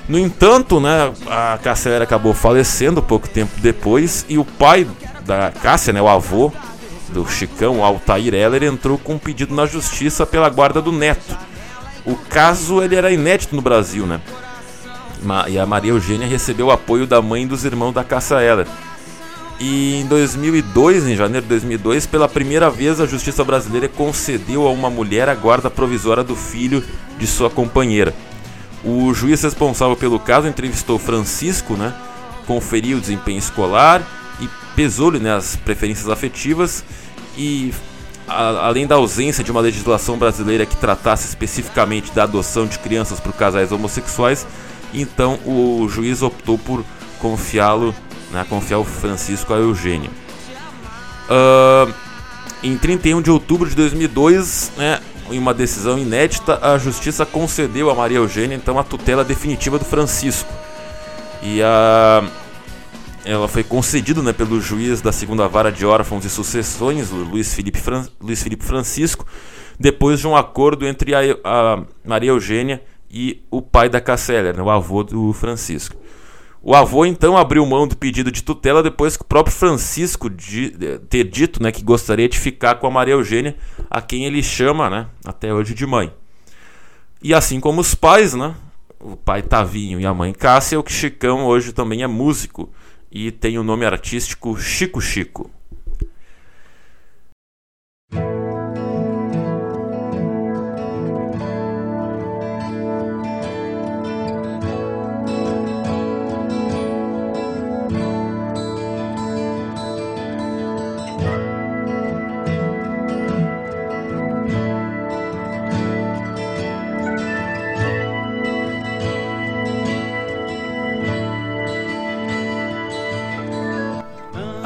No 0.08 0.18
entanto, 0.18 0.80
né, 0.80 1.12
a 1.28 1.60
Cássia 1.62 2.02
acabou 2.02 2.34
falecendo 2.34 3.02
pouco 3.02 3.28
tempo 3.28 3.52
depois 3.60 4.26
e 4.28 4.38
o 4.38 4.46
pai 4.46 4.88
da 5.26 5.52
Cássia, 5.52 5.94
né, 5.94 6.02
o 6.02 6.08
avô, 6.08 6.52
do 7.10 7.28
Chicão, 7.28 7.84
Altair 7.84 8.34
Heller, 8.34 8.64
entrou 8.64 8.98
com 8.98 9.14
um 9.14 9.20
pedido 9.20 9.54
na 9.54 9.66
justiça 9.66 10.26
pela 10.26 10.50
guarda 10.50 10.82
do 10.82 10.92
neto. 10.92 11.38
O 12.06 12.16
caso 12.16 12.82
ele 12.82 12.96
era 12.96 13.12
inédito 13.12 13.56
no 13.56 13.62
Brasil, 13.62 14.06
né? 14.06 14.22
E 15.50 15.60
a 15.60 15.66
Maria 15.66 15.92
Eugênia 15.92 16.28
recebeu 16.28 16.68
o 16.68 16.72
apoio 16.72 17.06
da 17.06 17.22
mãe 17.22 17.46
dos 17.46 17.66
irmãos 17.66 17.92
da 17.92 18.04
Cássia 18.04 18.42
Heller. 18.42 18.68
E 19.60 19.96
em 19.96 20.06
2002, 20.06 21.06
em 21.06 21.16
janeiro 21.18 21.44
de 21.44 21.50
2002, 21.50 22.06
pela 22.06 22.30
primeira 22.30 22.70
vez 22.70 23.02
a 23.02 23.06
justiça 23.06 23.44
brasileira 23.44 23.90
concedeu 23.90 24.66
a 24.66 24.72
uma 24.72 24.90
mulher 24.90 25.28
a 25.28 25.36
guarda 25.36 25.70
provisória 25.70 26.24
do 26.24 26.36
filho 26.36 26.82
de 27.18 27.28
sua 27.28 27.50
companheira. 27.50 28.14
O 28.84 29.14
juiz 29.14 29.42
responsável 29.44 29.98
pelo 29.98 30.18
caso 30.18 30.48
entrevistou 30.48 30.98
Francisco, 30.98 31.74
né, 31.74 31.94
conferiu 32.48 32.98
o 32.98 33.02
desempenho 33.02 33.38
escolar 33.38 34.02
e 34.42 34.50
pesou-lhe 34.76 35.20
né, 35.20 35.34
as 35.34 35.56
preferências 35.56 36.10
afetivas 36.10 36.84
e 37.38 37.74
a, 38.28 38.68
além 38.68 38.88
da 38.88 38.96
ausência 38.96 39.44
de 39.44 39.52
uma 39.52 39.62
legislação 39.62 40.18
brasileira 40.18 40.66
que 40.66 40.76
tratasse 40.78 41.28
especificamente 41.28 42.12
da 42.12 42.24
adoção 42.24 42.66
de 42.66 42.78
crianças 42.80 43.20
por 43.20 43.34
casais 43.34 43.72
homossexuais, 43.72 44.46
então 44.94 45.40
o 45.46 45.88
juiz 45.90 46.22
optou 46.22 46.58
por 46.58 46.84
confiá-lo 47.20 47.94
né, 48.32 48.46
confiar 48.48 48.80
o 48.80 48.84
Francisco 48.84 49.54
a 49.54 49.58
Eugênia. 49.58 50.10
Uh, 51.30 51.94
em 52.64 52.78
31 52.78 53.22
de 53.22 53.32
outubro 53.32 53.70
de 53.70 53.76
2002, 53.76 54.72
né, 54.78 55.00
em 55.32 55.38
uma 55.38 55.54
decisão 55.54 55.98
inédita, 55.98 56.60
a 56.62 56.78
justiça 56.78 57.26
concedeu 57.26 57.90
a 57.90 57.96
Maria 57.96 58.18
Eugênia 58.18 58.56
então 58.56 58.80
a 58.80 58.84
tutela 58.84 59.24
definitiva 59.24 59.78
do 59.78 59.86
Francisco. 59.86 60.52
E 61.42 61.62
a 61.62 62.24
ela 63.30 63.48
foi 63.48 63.64
concedida 63.64 64.24
né, 64.24 64.34
pelo 64.34 64.60
juiz 64.60 65.02
da 65.02 65.12
segunda 65.12 65.48
vara 65.48 65.72
de 65.72 65.86
órfãos 65.86 66.26
e 66.26 66.30
sucessões, 66.30 67.12
Luiz 67.12 67.54
Felipe, 67.54 67.80
Fran... 67.80 68.08
Luiz 68.20 68.42
Felipe 68.42 68.66
Francisco, 68.66 69.26
depois 69.80 70.20
de 70.20 70.28
um 70.28 70.36
acordo 70.36 70.86
entre 70.88 71.14
a, 71.14 71.20
a 71.44 71.84
Maria 72.04 72.32
Eugênia 72.32 72.82
e 73.10 73.44
o 73.52 73.62
pai 73.62 73.88
da 73.88 74.02
Casseller, 74.02 74.58
né, 74.58 74.64
o 74.64 74.70
avô 74.70 75.04
do 75.04 75.32
Francisco. 75.32 75.96
O 76.62 76.76
avô 76.76 77.06
então 77.06 77.38
abriu 77.38 77.64
mão 77.68 77.88
do 77.88 77.96
pedido 77.96 78.32
de 78.32 78.44
tutela 78.44 78.82
depois 78.82 79.16
que 79.16 79.22
o 79.22 79.28
próprio 79.28 79.56
Francisco 79.56 80.28
de, 80.28 80.72
de, 80.72 80.98
ter 81.00 81.24
dito 81.24 81.62
né, 81.62 81.72
que 81.72 81.84
gostaria 81.84 82.28
de 82.28 82.38
ficar 82.38 82.76
com 82.76 82.88
a 82.88 82.92
Maria 82.92 83.14
Eugênia, 83.14 83.56
a 83.92 84.02
quem 84.02 84.26
ele 84.26 84.42
chama 84.42 84.90
né, 84.90 85.08
até 85.24 85.54
hoje 85.54 85.76
de 85.76 85.86
mãe. 85.86 86.12
E 87.22 87.32
assim 87.34 87.60
como 87.60 87.80
os 87.80 87.94
pais, 87.94 88.34
né, 88.34 88.56
o 89.00 89.16
pai 89.16 89.44
Tavinho 89.44 90.00
e 90.00 90.06
a 90.06 90.14
mãe 90.14 90.34
Cássia, 90.34 90.80
o 90.80 90.84
Chicão 90.88 91.46
hoje 91.46 91.72
também 91.72 92.02
é 92.02 92.08
músico 92.08 92.70
e 93.12 93.32
tem 93.32 93.58
o 93.58 93.64
nome 93.64 93.86
artístico 93.86 94.58
Chico 94.58 95.02
Chico. 95.02 95.52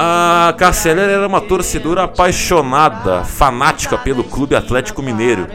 A 0.06 0.52
Casseller 0.58 1.08
era 1.08 1.26
uma 1.26 1.40
torcedora 1.40 2.02
apaixonada, 2.02 3.24
fanática 3.24 3.96
pelo 3.96 4.22
Clube 4.22 4.54
Atlético 4.54 5.00
Mineiro, 5.00 5.46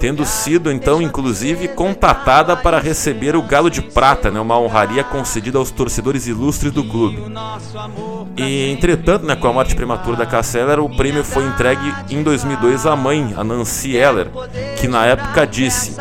tendo 0.00 0.24
sido 0.24 0.72
então 0.72 1.00
inclusive 1.00 1.68
contatada 1.68 2.56
para 2.56 2.80
receber 2.80 3.36
o 3.36 3.42
Galo 3.42 3.70
de 3.70 3.80
Prata, 3.80 4.32
né, 4.32 4.40
uma 4.40 4.58
honraria 4.58 5.04
concedida 5.04 5.58
aos 5.58 5.70
torcedores 5.70 6.26
ilustres 6.26 6.72
do 6.72 6.82
clube. 6.82 7.22
E 8.36 8.72
entretanto, 8.72 9.26
né, 9.26 9.36
com 9.36 9.46
a 9.46 9.52
morte 9.52 9.76
prematura 9.76 10.16
da 10.16 10.26
Casseller, 10.26 10.80
o 10.80 10.96
prêmio 10.96 11.22
foi 11.22 11.44
entregue 11.44 11.94
em 12.10 12.20
2002 12.20 12.86
à 12.86 12.96
mãe, 12.96 13.32
a 13.36 13.44
Nancy 13.44 13.96
Heller, 13.96 14.28
que 14.76 14.88
na 14.88 15.06
época 15.06 15.46
disse: 15.46 15.94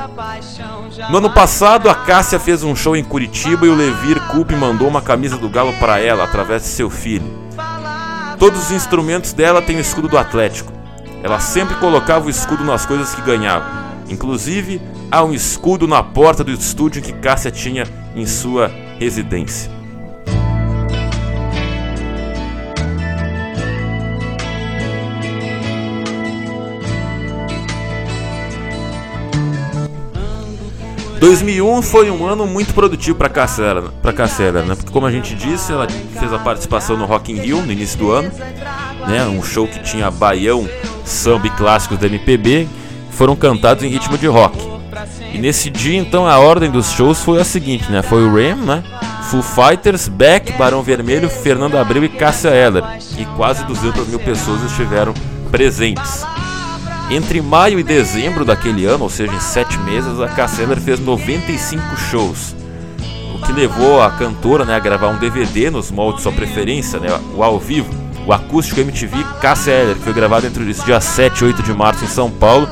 No 1.11 1.19
ano 1.19 1.29
passado, 1.29 1.91
a 1.91 1.93
Cássia 1.93 2.39
fez 2.39 2.63
um 2.63 2.75
show 2.75 2.95
em 2.95 3.03
Curitiba 3.03 3.67
e 3.67 3.69
o 3.69 3.75
Levir 3.75 4.19
Coupe 4.29 4.55
mandou 4.55 4.87
uma 4.87 5.01
camisa 5.01 5.37
do 5.37 5.47
Galo 5.47 5.73
para 5.73 5.99
ela 5.99 6.23
através 6.23 6.63
de 6.63 6.69
seu 6.69 6.89
filho. 6.89 7.42
Todos 8.43 8.65
os 8.65 8.71
instrumentos 8.71 9.31
dela 9.31 9.61
têm 9.61 9.77
o 9.77 9.79
escudo 9.79 10.09
do 10.09 10.17
Atlético. 10.17 10.73
Ela 11.23 11.39
sempre 11.39 11.75
colocava 11.75 12.27
o 12.27 12.29
escudo 12.29 12.61
nas 12.61 12.85
coisas 12.85 13.15
que 13.15 13.21
ganhava. 13.21 13.65
Inclusive, 14.09 14.81
há 15.09 15.23
um 15.23 15.33
escudo 15.33 15.87
na 15.87 16.03
porta 16.03 16.43
do 16.43 16.51
estúdio 16.51 17.01
que 17.01 17.13
Cássia 17.13 17.49
tinha 17.49 17.85
em 18.13 18.25
sua 18.25 18.69
residência. 18.99 19.71
...2001 31.23 31.81
foi 31.81 32.11
um 32.11 32.25
ano 32.25 32.45
muito 32.45 32.73
produtivo 32.73 33.17
para 33.17 33.29
Cassera, 33.29 33.81
para 34.01 34.11
Cassera, 34.11 34.61
né? 34.63 34.75
Porque 34.75 34.91
como 34.91 35.05
a 35.05 35.11
gente 35.11 35.33
disse, 35.33 35.71
ela 35.71 35.87
fez 35.87 36.33
a 36.33 36.37
participação 36.37 36.97
no 36.97 37.05
Rock 37.05 37.31
in 37.31 37.37
Rio 37.37 37.61
no 37.61 37.71
início 37.71 37.97
do 37.97 38.11
ano, 38.11 38.29
né? 39.07 39.25
Um 39.25 39.41
show 39.41 39.65
que 39.65 39.79
tinha 39.79 40.11
baião, 40.11 40.67
samba 41.05 41.47
e 41.47 41.49
clássicos 41.51 41.97
da 41.97 42.07
MPB, 42.07 42.67
foram 43.11 43.37
cantados 43.37 43.85
em 43.85 43.87
ritmo 43.87 44.17
de 44.17 44.27
rock. 44.27 44.57
E 45.33 45.37
nesse 45.37 45.69
dia, 45.69 45.97
então, 45.97 46.27
a 46.27 46.37
ordem 46.39 46.69
dos 46.69 46.91
shows 46.91 47.21
foi 47.21 47.39
a 47.39 47.45
seguinte, 47.45 47.89
né? 47.89 48.01
Foi 48.01 48.23
o 48.25 48.35
Ram, 48.35 48.57
né? 48.57 48.83
Foo 49.29 49.41
Fighters, 49.41 50.09
Beck, 50.09 50.51
Barão 50.57 50.83
Vermelho, 50.83 51.29
Fernando 51.29 51.77
Abreu 51.77 52.03
e 52.03 52.09
Cássia 52.09 52.49
Eller. 52.49 52.83
E 53.17 53.25
quase 53.37 53.63
200 53.63 54.09
mil 54.09 54.19
pessoas 54.19 54.61
estiveram 54.63 55.13
presentes. 55.49 56.25
Entre 57.09 57.41
maio 57.41 57.79
e 57.79 57.83
dezembro 57.83 58.45
daquele 58.45 58.85
ano, 58.85 59.03
ou 59.03 59.09
seja, 59.09 59.33
em 59.33 59.39
sete 59.39 59.77
meses, 59.79 60.19
a 60.19 60.27
Casseller 60.27 60.79
fez 60.79 60.99
95 60.99 61.97
shows, 61.97 62.55
o 63.35 63.45
que 63.45 63.51
levou 63.51 64.01
a 64.01 64.09
cantora 64.11 64.63
né, 64.63 64.75
a 64.75 64.79
gravar 64.79 65.09
um 65.09 65.17
DVD 65.17 65.69
nos 65.69 65.91
moldes 65.91 66.17
de 66.17 66.23
sua 66.23 66.31
preferência, 66.31 66.99
né, 66.99 67.09
o 67.35 67.43
ao 67.43 67.59
vivo, 67.59 67.93
o 68.25 68.31
acústico 68.31 68.79
MTV 68.79 69.17
Casseller, 69.41 69.95
que 69.95 70.01
foi 70.01 70.13
gravado 70.13 70.47
entre 70.47 70.63
os 70.63 70.83
dias 70.83 71.03
7 71.03 71.39
e 71.39 71.47
8 71.47 71.61
de 71.61 71.73
março 71.73 72.05
em 72.05 72.07
São 72.07 72.31
Paulo, 72.31 72.67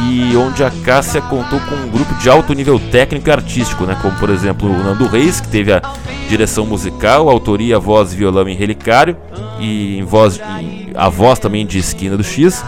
e 0.00 0.36
onde 0.36 0.64
a 0.64 0.70
Cássia 0.70 1.20
contou 1.20 1.60
com 1.60 1.74
um 1.74 1.90
grupo 1.90 2.14
de 2.14 2.30
alto 2.30 2.54
nível 2.54 2.78
técnico 2.78 3.28
e 3.28 3.32
artístico, 3.32 3.84
né, 3.84 3.98
como 4.00 4.16
por 4.16 4.30
exemplo 4.30 4.68
o 4.68 4.82
Nando 4.82 5.06
Reis, 5.06 5.40
que 5.40 5.48
teve 5.48 5.72
a 5.72 5.82
direção 6.28 6.64
musical, 6.64 7.28
autoria, 7.28 7.78
voz 7.78 8.12
e 8.12 8.16
violão 8.16 8.48
em 8.48 8.56
Relicário, 8.56 9.16
e 9.60 10.02
voz, 10.06 10.40
a 10.94 11.08
voz 11.08 11.38
também 11.38 11.66
de 11.66 11.78
Esquina 11.78 12.16
do 12.16 12.24
X, 12.24 12.64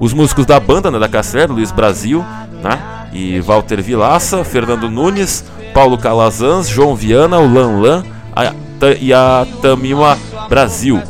os 0.00 0.12
músicos 0.12 0.46
da 0.46 0.58
banda, 0.60 0.90
né, 0.90 0.98
da 0.98 1.08
Castelo, 1.08 1.54
Luiz 1.54 1.72
Brasil, 1.72 2.24
né, 2.62 2.80
e 3.12 3.40
Walter 3.40 3.82
Vilaça, 3.82 4.44
Fernando 4.44 4.88
Nunes, 4.88 5.44
Paulo 5.74 5.98
Calazans, 5.98 6.68
João 6.68 6.94
Viana, 6.94 7.38
o 7.38 7.52
Lan 7.52 7.80
Lan 7.80 8.04
a, 8.34 8.52
e 9.00 9.12
a 9.12 9.46
Tamima 9.60 10.18
Brasil. 10.48 11.02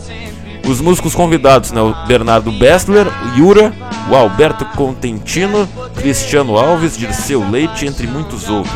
Os 0.66 0.80
músicos 0.80 1.14
convidados, 1.14 1.72
né, 1.72 1.80
o 1.80 1.94
Bernardo 2.06 2.52
Bessler, 2.52 3.06
Yura, 3.36 3.72
o 4.10 4.16
Alberto 4.16 4.64
Contentino, 4.76 5.68
Cristiano 5.96 6.56
Alves, 6.56 6.96
Dirceu 6.96 7.48
Leite, 7.48 7.86
entre 7.86 8.06
muitos 8.06 8.48
outros. 8.48 8.74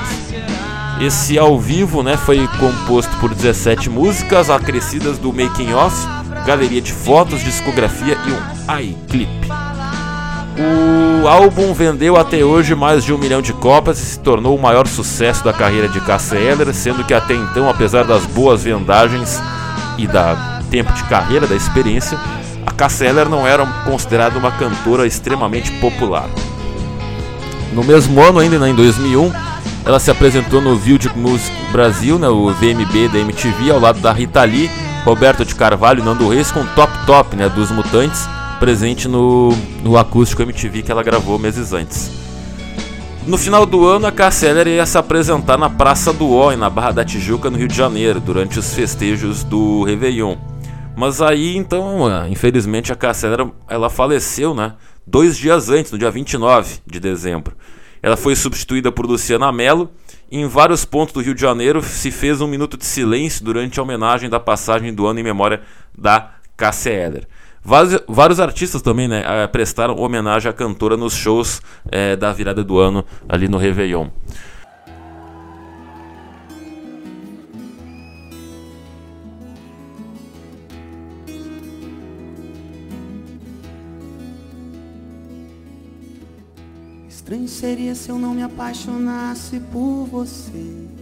Esse 1.00 1.38
ao 1.38 1.58
vivo 1.58 2.02
né, 2.02 2.16
foi 2.16 2.48
composto 2.58 3.14
por 3.16 3.34
17 3.34 3.90
músicas 3.90 4.50
acrescidas 4.50 5.18
do 5.18 5.32
making 5.32 5.72
off, 5.72 5.96
galeria 6.46 6.80
de 6.80 6.92
fotos, 6.92 7.40
discografia 7.42 8.16
e 8.26 8.30
um 8.30 8.80
iClip. 8.80 9.51
O 10.58 11.26
álbum 11.26 11.72
vendeu 11.72 12.16
até 12.16 12.44
hoje 12.44 12.74
mais 12.74 13.02
de 13.04 13.12
um 13.12 13.18
milhão 13.18 13.40
de 13.40 13.54
cópias 13.54 13.98
e 13.98 14.04
se 14.04 14.18
tornou 14.18 14.54
o 14.56 14.60
maior 14.60 14.86
sucesso 14.86 15.42
da 15.42 15.52
carreira 15.52 15.88
de 15.88 16.00
Cassia 16.00 16.38
Eller, 16.38 16.74
sendo 16.74 17.04
que 17.04 17.14
até 17.14 17.34
então, 17.34 17.70
apesar 17.70 18.04
das 18.04 18.26
boas 18.26 18.62
vendagens 18.62 19.40
e 19.96 20.06
da 20.06 20.60
tempo 20.70 20.92
de 20.92 21.04
carreira, 21.04 21.46
da 21.46 21.54
experiência, 21.54 22.18
a 22.66 22.70
Cassia 22.70 23.08
Eller 23.08 23.28
não 23.28 23.46
era 23.46 23.64
considerada 23.84 24.38
uma 24.38 24.50
cantora 24.50 25.06
extremamente 25.06 25.70
popular. 25.72 26.28
No 27.72 27.82
mesmo 27.82 28.20
ano, 28.20 28.38
ainda 28.38 28.68
em 28.68 28.74
2001, 28.74 29.32
ela 29.86 29.98
se 29.98 30.10
apresentou 30.10 30.60
no 30.60 30.76
Video 30.76 31.10
Music 31.16 31.54
Brasil, 31.70 32.18
né, 32.18 32.28
o 32.28 32.50
VMB 32.50 33.08
da 33.10 33.18
MTV, 33.18 33.70
ao 33.70 33.80
lado 33.80 34.00
da 34.00 34.12
Rita 34.12 34.42
Lee, 34.44 34.70
Roberto 35.04 35.44
de 35.44 35.54
Carvalho 35.54 36.00
e 36.00 36.04
Nando 36.04 36.28
Reis 36.28 36.50
com 36.50 36.64
Top 36.74 36.92
Top 37.06 37.34
né, 37.36 37.48
dos 37.48 37.70
Mutantes 37.70 38.28
presente 38.62 39.08
no, 39.08 39.48
no 39.82 39.96
acústico 39.98 40.40
MTV 40.40 40.82
que 40.82 40.92
ela 40.92 41.02
gravou 41.02 41.36
meses 41.36 41.72
antes. 41.72 42.12
No 43.26 43.36
final 43.36 43.66
do 43.66 43.84
ano, 43.88 44.06
a 44.06 44.12
Casseller 44.12 44.68
ia 44.68 44.86
se 44.86 44.96
apresentar 44.96 45.58
na 45.58 45.68
Praça 45.68 46.12
do 46.12 46.28
Oi, 46.28 46.54
na 46.54 46.70
Barra 46.70 46.92
da 46.92 47.04
Tijuca, 47.04 47.50
no 47.50 47.58
Rio 47.58 47.66
de 47.66 47.74
Janeiro, 47.74 48.20
durante 48.20 48.60
os 48.60 48.72
festejos 48.72 49.42
do 49.42 49.82
Réveillon. 49.82 50.36
Mas 50.96 51.20
aí, 51.20 51.56
então, 51.56 52.06
ah, 52.06 52.28
infelizmente, 52.30 52.92
a 52.92 52.94
Cassandra 52.94 53.50
ela 53.68 53.90
faleceu, 53.90 54.54
né? 54.54 54.74
Dois 55.04 55.36
dias 55.36 55.68
antes, 55.68 55.90
no 55.90 55.98
dia 55.98 56.12
29 56.12 56.82
de 56.86 57.00
dezembro. 57.00 57.56
Ela 58.00 58.16
foi 58.16 58.36
substituída 58.36 58.92
por 58.92 59.06
Luciana 59.06 59.50
Mello. 59.50 59.90
Em 60.30 60.46
vários 60.46 60.84
pontos 60.84 61.14
do 61.14 61.20
Rio 61.20 61.34
de 61.34 61.40
Janeiro 61.40 61.82
se 61.82 62.12
fez 62.12 62.40
um 62.40 62.46
minuto 62.46 62.76
de 62.76 62.84
silêncio 62.84 63.44
durante 63.44 63.80
a 63.80 63.82
homenagem 63.82 64.30
da 64.30 64.38
passagem 64.38 64.94
do 64.94 65.04
ano 65.04 65.18
em 65.18 65.24
memória 65.24 65.62
da 65.98 66.34
Cássia 66.56 66.92
Eller. 66.92 67.26
Vários, 67.64 68.40
artistas 68.40 68.82
também 68.82 69.06
né, 69.06 69.22
eh, 69.24 69.46
prestaram 69.46 69.96
homenagem 69.96 70.50
à 70.50 70.52
cantora 70.52 70.96
nos 70.96 71.14
shows 71.14 71.62
é, 71.90 72.16
da 72.16 72.32
virada 72.32 72.64
do 72.64 72.78
ano 72.78 73.04
ali 73.28 73.46
no 73.46 73.56
Réveillon. 73.56 74.08
Estranho 87.08 87.46
seria 87.46 87.94
se 87.94 88.10
eu 88.10 88.18
não 88.18 88.34
me 88.34 88.42
apaixonasse 88.42 89.60
por 89.72 90.06
você. 90.06 91.01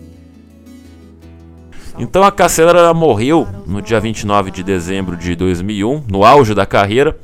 Então 2.01 2.23
a 2.23 2.33
Cassandra 2.33 2.95
morreu 2.95 3.47
no 3.67 3.83
dia 3.83 4.01
29 4.01 4.51
de 4.51 4.63
dezembro 4.63 5.19
de 5.19 5.37
2001, 5.37 6.05
no 6.11 6.25
auge 6.25 6.55
da 6.55 6.65
carreira, 6.65 7.15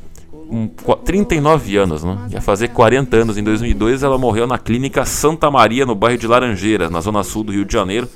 com 0.84 0.92
39 1.02 1.78
anos, 1.78 2.04
né? 2.04 2.18
Ia 2.30 2.42
fazer 2.42 2.68
40 2.68 3.16
anos 3.16 3.38
em 3.38 3.42
2002, 3.42 4.02
ela 4.02 4.18
morreu 4.18 4.46
na 4.46 4.58
clínica 4.58 5.06
Santa 5.06 5.50
Maria, 5.50 5.86
no 5.86 5.94
bairro 5.94 6.18
de 6.18 6.26
Laranjeiras, 6.26 6.90
na 6.90 7.00
zona 7.00 7.24
sul 7.24 7.42
do 7.42 7.52
Rio 7.52 7.64
de 7.64 7.72
Janeiro, 7.72 8.06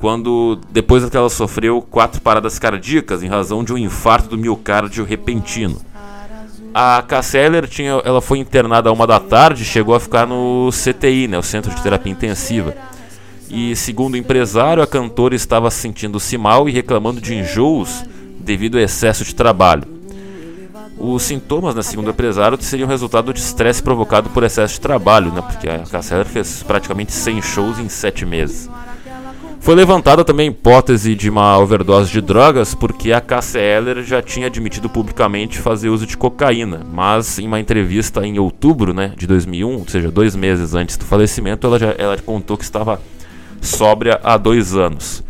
quando 0.00 0.58
depois 0.72 1.08
que 1.08 1.16
ela 1.16 1.30
sofreu 1.30 1.80
quatro 1.80 2.20
paradas 2.20 2.58
cardíacas 2.58 3.22
em 3.22 3.28
razão 3.28 3.62
de 3.62 3.72
um 3.72 3.78
infarto 3.78 4.30
do 4.30 4.36
miocárdio 4.36 5.04
repentino. 5.04 5.80
A 6.74 7.00
Casseller 7.06 7.68
tinha, 7.68 8.02
ela 8.04 8.20
foi 8.20 8.38
internada 8.38 8.90
a 8.90 8.92
uma 8.92 9.06
da 9.06 9.20
tarde, 9.20 9.64
chegou 9.64 9.94
a 9.94 10.00
ficar 10.00 10.26
no 10.26 10.68
CTI, 10.72 11.28
né, 11.28 11.38
o 11.38 11.42
Centro 11.44 11.72
de 11.72 11.80
Terapia 11.80 12.12
Intensiva. 12.12 12.74
E 13.48 13.76
segundo 13.76 14.14
o 14.14 14.16
empresário, 14.16 14.82
a 14.82 14.86
cantora 14.86 15.34
estava 15.34 15.70
sentindo-se 15.70 16.36
mal 16.36 16.68
e 16.68 16.72
reclamando 16.72 17.20
de 17.20 17.34
enjoos 17.34 18.04
devido 18.40 18.76
ao 18.76 18.82
excesso 18.82 19.24
de 19.24 19.34
trabalho. 19.34 19.84
Os 20.98 21.22
sintomas, 21.22 21.74
né, 21.74 21.82
segundo 21.82 22.08
o 22.08 22.10
empresário, 22.10 22.56
seriam 22.60 22.88
resultado 22.88 23.32
de 23.32 23.40
estresse 23.40 23.82
provocado 23.82 24.30
por 24.30 24.42
excesso 24.42 24.74
de 24.74 24.80
trabalho, 24.80 25.30
né, 25.30 25.42
porque 25.42 25.68
a 25.68 25.80
Casseller 25.80 26.24
fez 26.24 26.62
praticamente 26.62 27.12
100 27.12 27.42
shows 27.42 27.78
em 27.78 27.88
7 27.88 28.24
meses. 28.24 28.68
Foi 29.60 29.74
levantada 29.74 30.24
também 30.24 30.48
a 30.48 30.52
hipótese 30.52 31.14
de 31.14 31.28
uma 31.28 31.58
overdose 31.58 32.10
de 32.10 32.20
drogas, 32.20 32.72
porque 32.72 33.12
a 33.12 33.20
Cassia 33.20 33.60
Eller 33.60 34.04
já 34.04 34.22
tinha 34.22 34.46
admitido 34.46 34.88
publicamente 34.88 35.58
fazer 35.58 35.88
uso 35.88 36.06
de 36.06 36.16
cocaína, 36.16 36.86
mas 36.92 37.38
em 37.38 37.48
uma 37.48 37.58
entrevista 37.58 38.24
em 38.24 38.38
outubro 38.38 38.94
né, 38.94 39.12
de 39.16 39.26
2001, 39.26 39.78
ou 39.78 39.88
seja, 39.88 40.10
dois 40.10 40.36
meses 40.36 40.72
antes 40.74 40.96
do 40.96 41.04
falecimento, 41.04 41.66
ela, 41.66 41.78
já, 41.78 41.94
ela 41.98 42.16
contou 42.16 42.56
que 42.56 42.62
estava 42.62 43.00
sóbria 43.60 44.20
há 44.22 44.36
dois 44.36 44.74
anos. 44.74 45.24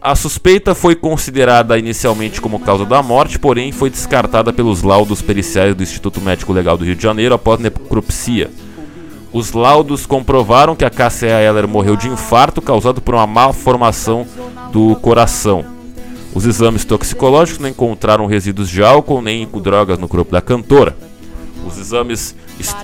A 0.00 0.14
suspeita 0.14 0.74
foi 0.74 0.94
considerada 0.94 1.76
inicialmente 1.76 2.40
como 2.40 2.60
causa 2.60 2.84
da 2.84 3.02
morte, 3.02 3.38
porém 3.38 3.72
foi 3.72 3.90
descartada 3.90 4.52
pelos 4.52 4.82
laudos 4.82 5.20
periciais 5.20 5.74
do 5.74 5.82
Instituto 5.82 6.20
Médico 6.20 6.52
Legal 6.52 6.76
do 6.76 6.84
Rio 6.84 6.94
de 6.94 7.02
Janeiro 7.02 7.34
após 7.34 7.58
necropsia. 7.58 8.50
Os 9.32 9.52
laudos 9.52 10.06
comprovaram 10.06 10.76
que 10.76 10.84
a 10.84 10.90
Cassia 10.90 11.40
Eller 11.40 11.66
morreu 11.66 11.96
de 11.96 12.08
infarto 12.08 12.62
causado 12.62 13.00
por 13.00 13.14
uma 13.14 13.26
malformação 13.26 14.26
do 14.70 14.94
coração. 14.96 15.64
Os 16.32 16.46
exames 16.46 16.84
toxicológicos 16.84 17.60
não 17.60 17.68
encontraram 17.68 18.26
resíduos 18.26 18.68
de 18.68 18.82
álcool 18.82 19.20
nem 19.20 19.46
drogas 19.46 19.98
no 19.98 20.06
corpo 20.06 20.30
da 20.30 20.40
cantora. 20.40 20.96
Os 21.66 21.78
exames 21.78 22.36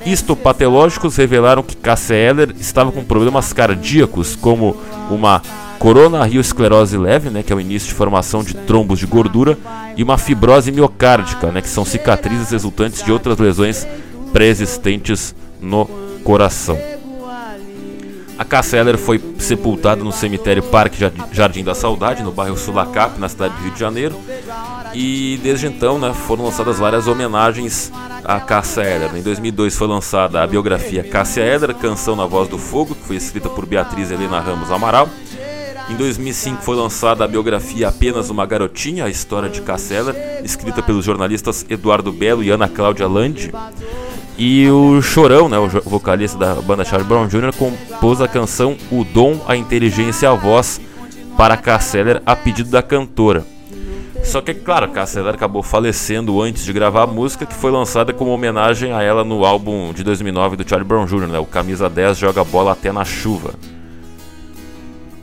histopatológicos 0.04 1.16
revelaram 1.16 1.62
que 1.62 1.76
Cassia 1.76 2.16
Eller 2.16 2.54
estava 2.58 2.92
com 2.92 3.04
problemas 3.04 3.52
cardíacos, 3.52 4.36
como 4.36 4.76
uma 5.10 5.42
coronariosclerose 5.78 6.96
leve, 6.96 7.30
né, 7.30 7.42
que 7.42 7.52
é 7.52 7.56
o 7.56 7.60
início 7.60 7.88
de 7.88 7.94
formação 7.94 8.44
de 8.44 8.54
trombos 8.54 8.98
de 8.98 9.06
gordura, 9.06 9.58
e 9.96 10.02
uma 10.02 10.16
fibrose 10.16 10.70
miocárdica, 10.70 11.50
né, 11.50 11.60
que 11.60 11.68
são 11.68 11.84
cicatrizes 11.84 12.50
resultantes 12.50 13.02
de 13.02 13.10
outras 13.10 13.38
lesões 13.38 13.86
pré-existentes 14.32 15.34
no 15.60 15.86
coração. 16.22 16.78
A 18.38 18.44
Casseller 18.44 18.98
foi 18.98 19.22
sepultada 19.38 20.02
no 20.02 20.10
cemitério 20.10 20.62
Parque 20.62 20.98
Jardim 21.30 21.62
da 21.62 21.74
Saudade, 21.74 22.22
no 22.22 22.32
bairro 22.32 22.56
Sulacap, 22.56 23.18
na 23.20 23.28
cidade 23.28 23.54
do 23.54 23.62
Rio 23.62 23.72
de 23.72 23.78
Janeiro. 23.78 24.16
E 24.94 25.38
desde 25.42 25.66
então 25.66 25.98
né, 25.98 26.12
foram 26.12 26.44
lançadas 26.44 26.78
várias 26.78 27.06
homenagens 27.06 27.92
a 28.24 28.40
Cássia 28.40 28.82
Eller. 28.82 29.16
Em 29.16 29.22
2002 29.22 29.76
foi 29.76 29.86
lançada 29.86 30.42
a 30.42 30.46
biografia 30.46 31.02
Cássia 31.02 31.42
Eller, 31.42 31.74
Canção 31.74 32.16
na 32.16 32.26
Voz 32.26 32.48
do 32.48 32.58
Fogo, 32.58 32.94
que 32.94 33.06
foi 33.06 33.16
escrita 33.16 33.48
por 33.48 33.66
Beatriz 33.66 34.10
Helena 34.10 34.40
Ramos 34.40 34.70
Amaral. 34.70 35.08
Em 35.90 35.96
2005 35.96 36.62
foi 36.62 36.76
lançada 36.76 37.24
a 37.24 37.28
biografia 37.28 37.88
Apenas 37.88 38.30
uma 38.30 38.46
Garotinha, 38.46 39.04
a 39.04 39.10
história 39.10 39.48
de 39.48 39.60
Cássia 39.60 39.96
Eller, 39.96 40.40
escrita 40.44 40.82
pelos 40.82 41.04
jornalistas 41.04 41.66
Eduardo 41.68 42.12
Belo 42.12 42.42
e 42.42 42.50
Ana 42.50 42.68
Cláudia 42.68 43.06
Landi. 43.06 43.52
E 44.38 44.68
o 44.70 45.02
Chorão, 45.02 45.48
né, 45.48 45.58
o 45.58 45.68
vocalista 45.68 46.38
da 46.38 46.54
banda 46.54 46.84
Charlie 46.84 47.06
Brown 47.06 47.26
Jr., 47.26 47.52
compôs 47.56 48.20
a 48.20 48.28
canção 48.28 48.76
O 48.90 49.04
Dom, 49.04 49.38
a 49.46 49.56
Inteligência 49.56 50.26
e 50.26 50.28
a 50.28 50.34
Voz 50.34 50.80
para 51.36 51.56
Casseller 51.56 52.22
a 52.24 52.34
pedido 52.34 52.70
da 52.70 52.82
cantora. 52.82 53.44
Só 54.22 54.40
que, 54.40 54.54
claro, 54.54 54.88
Casseller 54.88 55.34
acabou 55.34 55.62
falecendo 55.62 56.40
antes 56.40 56.64
de 56.64 56.72
gravar 56.72 57.02
a 57.02 57.06
música, 57.06 57.44
que 57.44 57.54
foi 57.54 57.70
lançada 57.70 58.12
como 58.12 58.30
homenagem 58.30 58.92
a 58.92 59.02
ela 59.02 59.24
no 59.24 59.44
álbum 59.44 59.92
de 59.92 60.02
2009 60.04 60.56
do 60.56 60.68
Charlie 60.68 60.86
Brown 60.86 61.06
Jr., 61.06 61.26
né, 61.26 61.38
o 61.38 61.44
Camisa 61.44 61.90
10 61.90 62.18
Joga 62.18 62.44
Bola 62.44 62.72
Até 62.72 62.92
na 62.92 63.04
Chuva. 63.04 63.54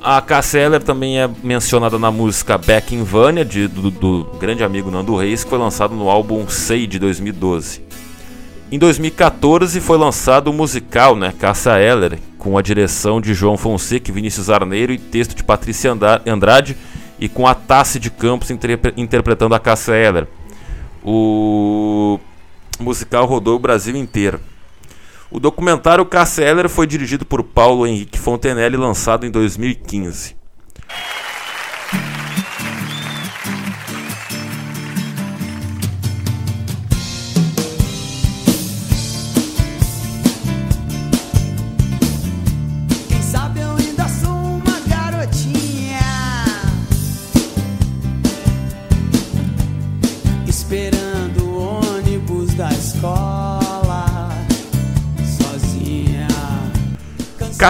A 0.01 0.21
Casseller 0.21 0.81
também 0.81 1.19
é 1.19 1.29
mencionada 1.43 1.97
na 1.97 2.11
música 2.11 2.57
Back 2.57 2.93
in 2.93 3.03
Vania, 3.03 3.43
de, 3.43 3.67
do, 3.67 3.89
do 3.89 4.23
grande 4.39 4.63
amigo 4.63 4.91
Nando 4.91 5.15
Reis, 5.15 5.43
que 5.43 5.49
foi 5.49 5.59
lançado 5.59 5.95
no 5.95 6.09
álbum 6.09 6.47
Sei 6.47 6.85
de 6.85 6.99
2012. 6.99 7.83
Em 8.71 8.77
2014 8.77 9.79
foi 9.81 9.97
lançado 9.97 10.49
o 10.49 10.53
musical, 10.53 11.15
né, 11.15 11.33
Caça 11.37 11.75
com 12.37 12.57
a 12.57 12.61
direção 12.61 13.19
de 13.19 13.33
João 13.33 13.57
Fonseca 13.57 14.13
Vinícius 14.13 14.49
Arneiro 14.49 14.93
e 14.93 14.97
texto 14.97 15.35
de 15.35 15.43
Patrícia 15.43 15.91
Andrade 16.25 16.77
e 17.19 17.27
com 17.27 17.45
a 17.45 17.53
Tassi 17.53 17.99
de 17.99 18.09
Campos 18.09 18.49
interpretando 18.49 19.53
a 19.53 19.59
Caça 19.59 19.95
Eller. 19.95 20.27
O 21.03 22.19
musical 22.79 23.25
rodou 23.25 23.55
o 23.55 23.59
Brasil 23.59 23.95
inteiro. 23.95 24.39
O 25.31 25.39
documentário 25.39 26.05
Caça 26.05 26.41
Eller 26.41 26.69
foi 26.69 26.87
dirigido 26.87 27.25
por 27.25 27.43
Paulo 27.43 27.85
Henrique 27.85 28.17
Fontenelle 28.17 28.75
e 28.75 28.79
lançado 28.79 29.25
em 29.25 29.31
2015. 29.31 30.35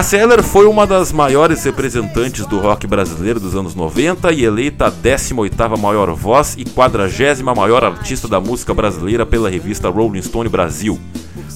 Casseller 0.00 0.42
foi 0.42 0.64
uma 0.64 0.86
das 0.86 1.12
maiores 1.12 1.62
representantes 1.62 2.46
do 2.46 2.58
rock 2.58 2.86
brasileiro 2.86 3.38
dos 3.38 3.54
anos 3.54 3.74
90 3.74 4.32
e 4.32 4.44
eleita 4.44 4.86
a 4.86 4.90
18ª 4.90 5.76
maior 5.78 6.10
voz 6.14 6.54
e 6.56 6.64
40 6.64 7.44
maior 7.54 7.84
artista 7.84 8.26
da 8.26 8.40
música 8.40 8.72
brasileira 8.72 9.26
pela 9.26 9.50
revista 9.50 9.90
Rolling 9.90 10.22
Stone 10.22 10.48
Brasil. 10.48 10.98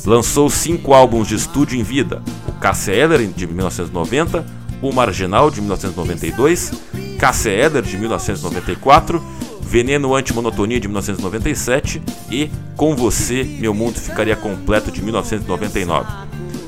Lançou 0.04 0.50
cinco 0.50 0.92
álbuns 0.92 1.26
de 1.26 1.36
estúdio 1.36 1.80
em 1.80 1.82
vida: 1.82 2.22
o 2.46 2.52
Casseller 2.52 3.26
de 3.26 3.46
1990, 3.46 4.44
o 4.82 4.92
Marginal 4.92 5.50
de 5.50 5.62
1992, 5.62 6.70
Casseller 7.18 7.80
de 7.80 7.96
1994, 7.96 9.24
Veneno 9.62 10.14
Antimonotonia 10.14 10.78
de 10.78 10.86
1997 10.86 12.02
e 12.30 12.50
Com 12.76 12.94
Você 12.94 13.42
Meu 13.58 13.72
Mundo 13.72 13.98
Ficaria 13.98 14.36
Completo 14.36 14.92
de 14.92 15.00
1999. 15.00 16.24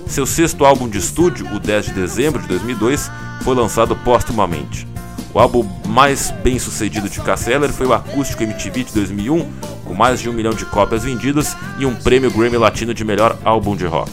Seu 0.06 0.24
sexto 0.24 0.64
álbum 0.64 0.88
de 0.88 0.98
estúdio, 0.98 1.46
o 1.54 1.58
10 1.58 1.86
de 1.86 1.92
dezembro 1.92 2.40
de 2.40 2.48
2002, 2.48 3.10
foi 3.42 3.54
lançado 3.54 3.94
póstumamente. 3.96 4.86
O 5.34 5.38
álbum 5.38 5.68
mais 5.86 6.30
bem 6.42 6.58
sucedido 6.58 7.08
de 7.08 7.20
Casseller 7.20 7.70
foi 7.70 7.86
o 7.86 7.92
Acústico 7.92 8.42
MTV 8.42 8.84
de 8.84 8.94
2001, 8.94 9.46
com 9.84 9.94
mais 9.94 10.20
de 10.20 10.30
um 10.30 10.32
milhão 10.32 10.54
de 10.54 10.64
cópias 10.64 11.04
vendidas 11.04 11.56
e 11.78 11.84
um 11.84 11.94
prêmio 11.94 12.30
Grammy 12.30 12.56
Latino 12.56 12.94
de 12.94 13.04
melhor 13.04 13.36
álbum 13.44 13.76
de 13.76 13.84
rock. 13.84 14.10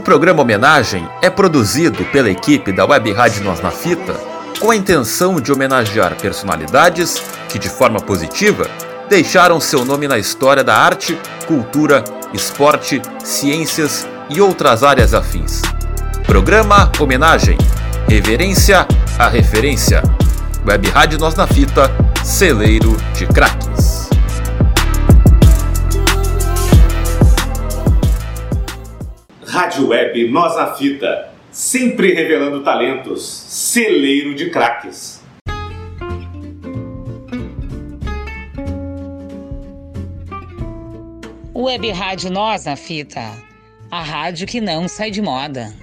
Programa 0.00 0.42
Homenagem 0.42 1.08
é 1.22 1.30
produzido 1.30 2.04
pela 2.06 2.30
equipe 2.30 2.72
da 2.72 2.84
Web 2.84 3.12
Rádio 3.12 3.42
Nós 3.42 3.60
na 3.60 3.70
Fita 3.70 4.14
com 4.60 4.70
a 4.70 4.76
intenção 4.76 5.40
de 5.40 5.52
homenagear 5.52 6.16
personalidades 6.16 7.22
que, 7.48 7.58
de 7.58 7.68
forma 7.68 8.00
positiva, 8.00 8.68
deixaram 9.08 9.60
seu 9.60 9.84
nome 9.84 10.06
na 10.06 10.18
história 10.18 10.62
da 10.62 10.76
arte, 10.76 11.18
cultura, 11.46 12.04
esporte, 12.34 13.00
ciências 13.24 14.06
e 14.28 14.40
outras 14.40 14.82
áreas 14.82 15.14
afins. 15.14 15.62
Programa 16.26 16.92
Homenagem 16.98 17.56
Reverência 18.08 18.86
à 19.18 19.28
Referência. 19.28 20.02
Web 20.66 20.88
Rádio 20.90 21.18
Nós 21.18 21.34
na 21.34 21.46
Fita, 21.46 21.90
celeiro 22.24 22.96
de 23.14 23.26
craques. 23.26 23.97
Rádio 29.60 29.88
Web 29.88 30.28
Nós 30.28 30.54
na 30.54 30.72
Fita, 30.72 31.30
sempre 31.50 32.14
revelando 32.14 32.62
talentos, 32.62 33.24
celeiro 33.28 34.32
de 34.32 34.50
craques. 34.50 35.20
Web 41.52 41.90
Rádio 41.90 42.30
Nós 42.30 42.66
na 42.66 42.76
Fita, 42.76 43.32
a 43.90 44.00
rádio 44.00 44.46
que 44.46 44.60
não 44.60 44.86
sai 44.86 45.10
de 45.10 45.20
moda. 45.20 45.74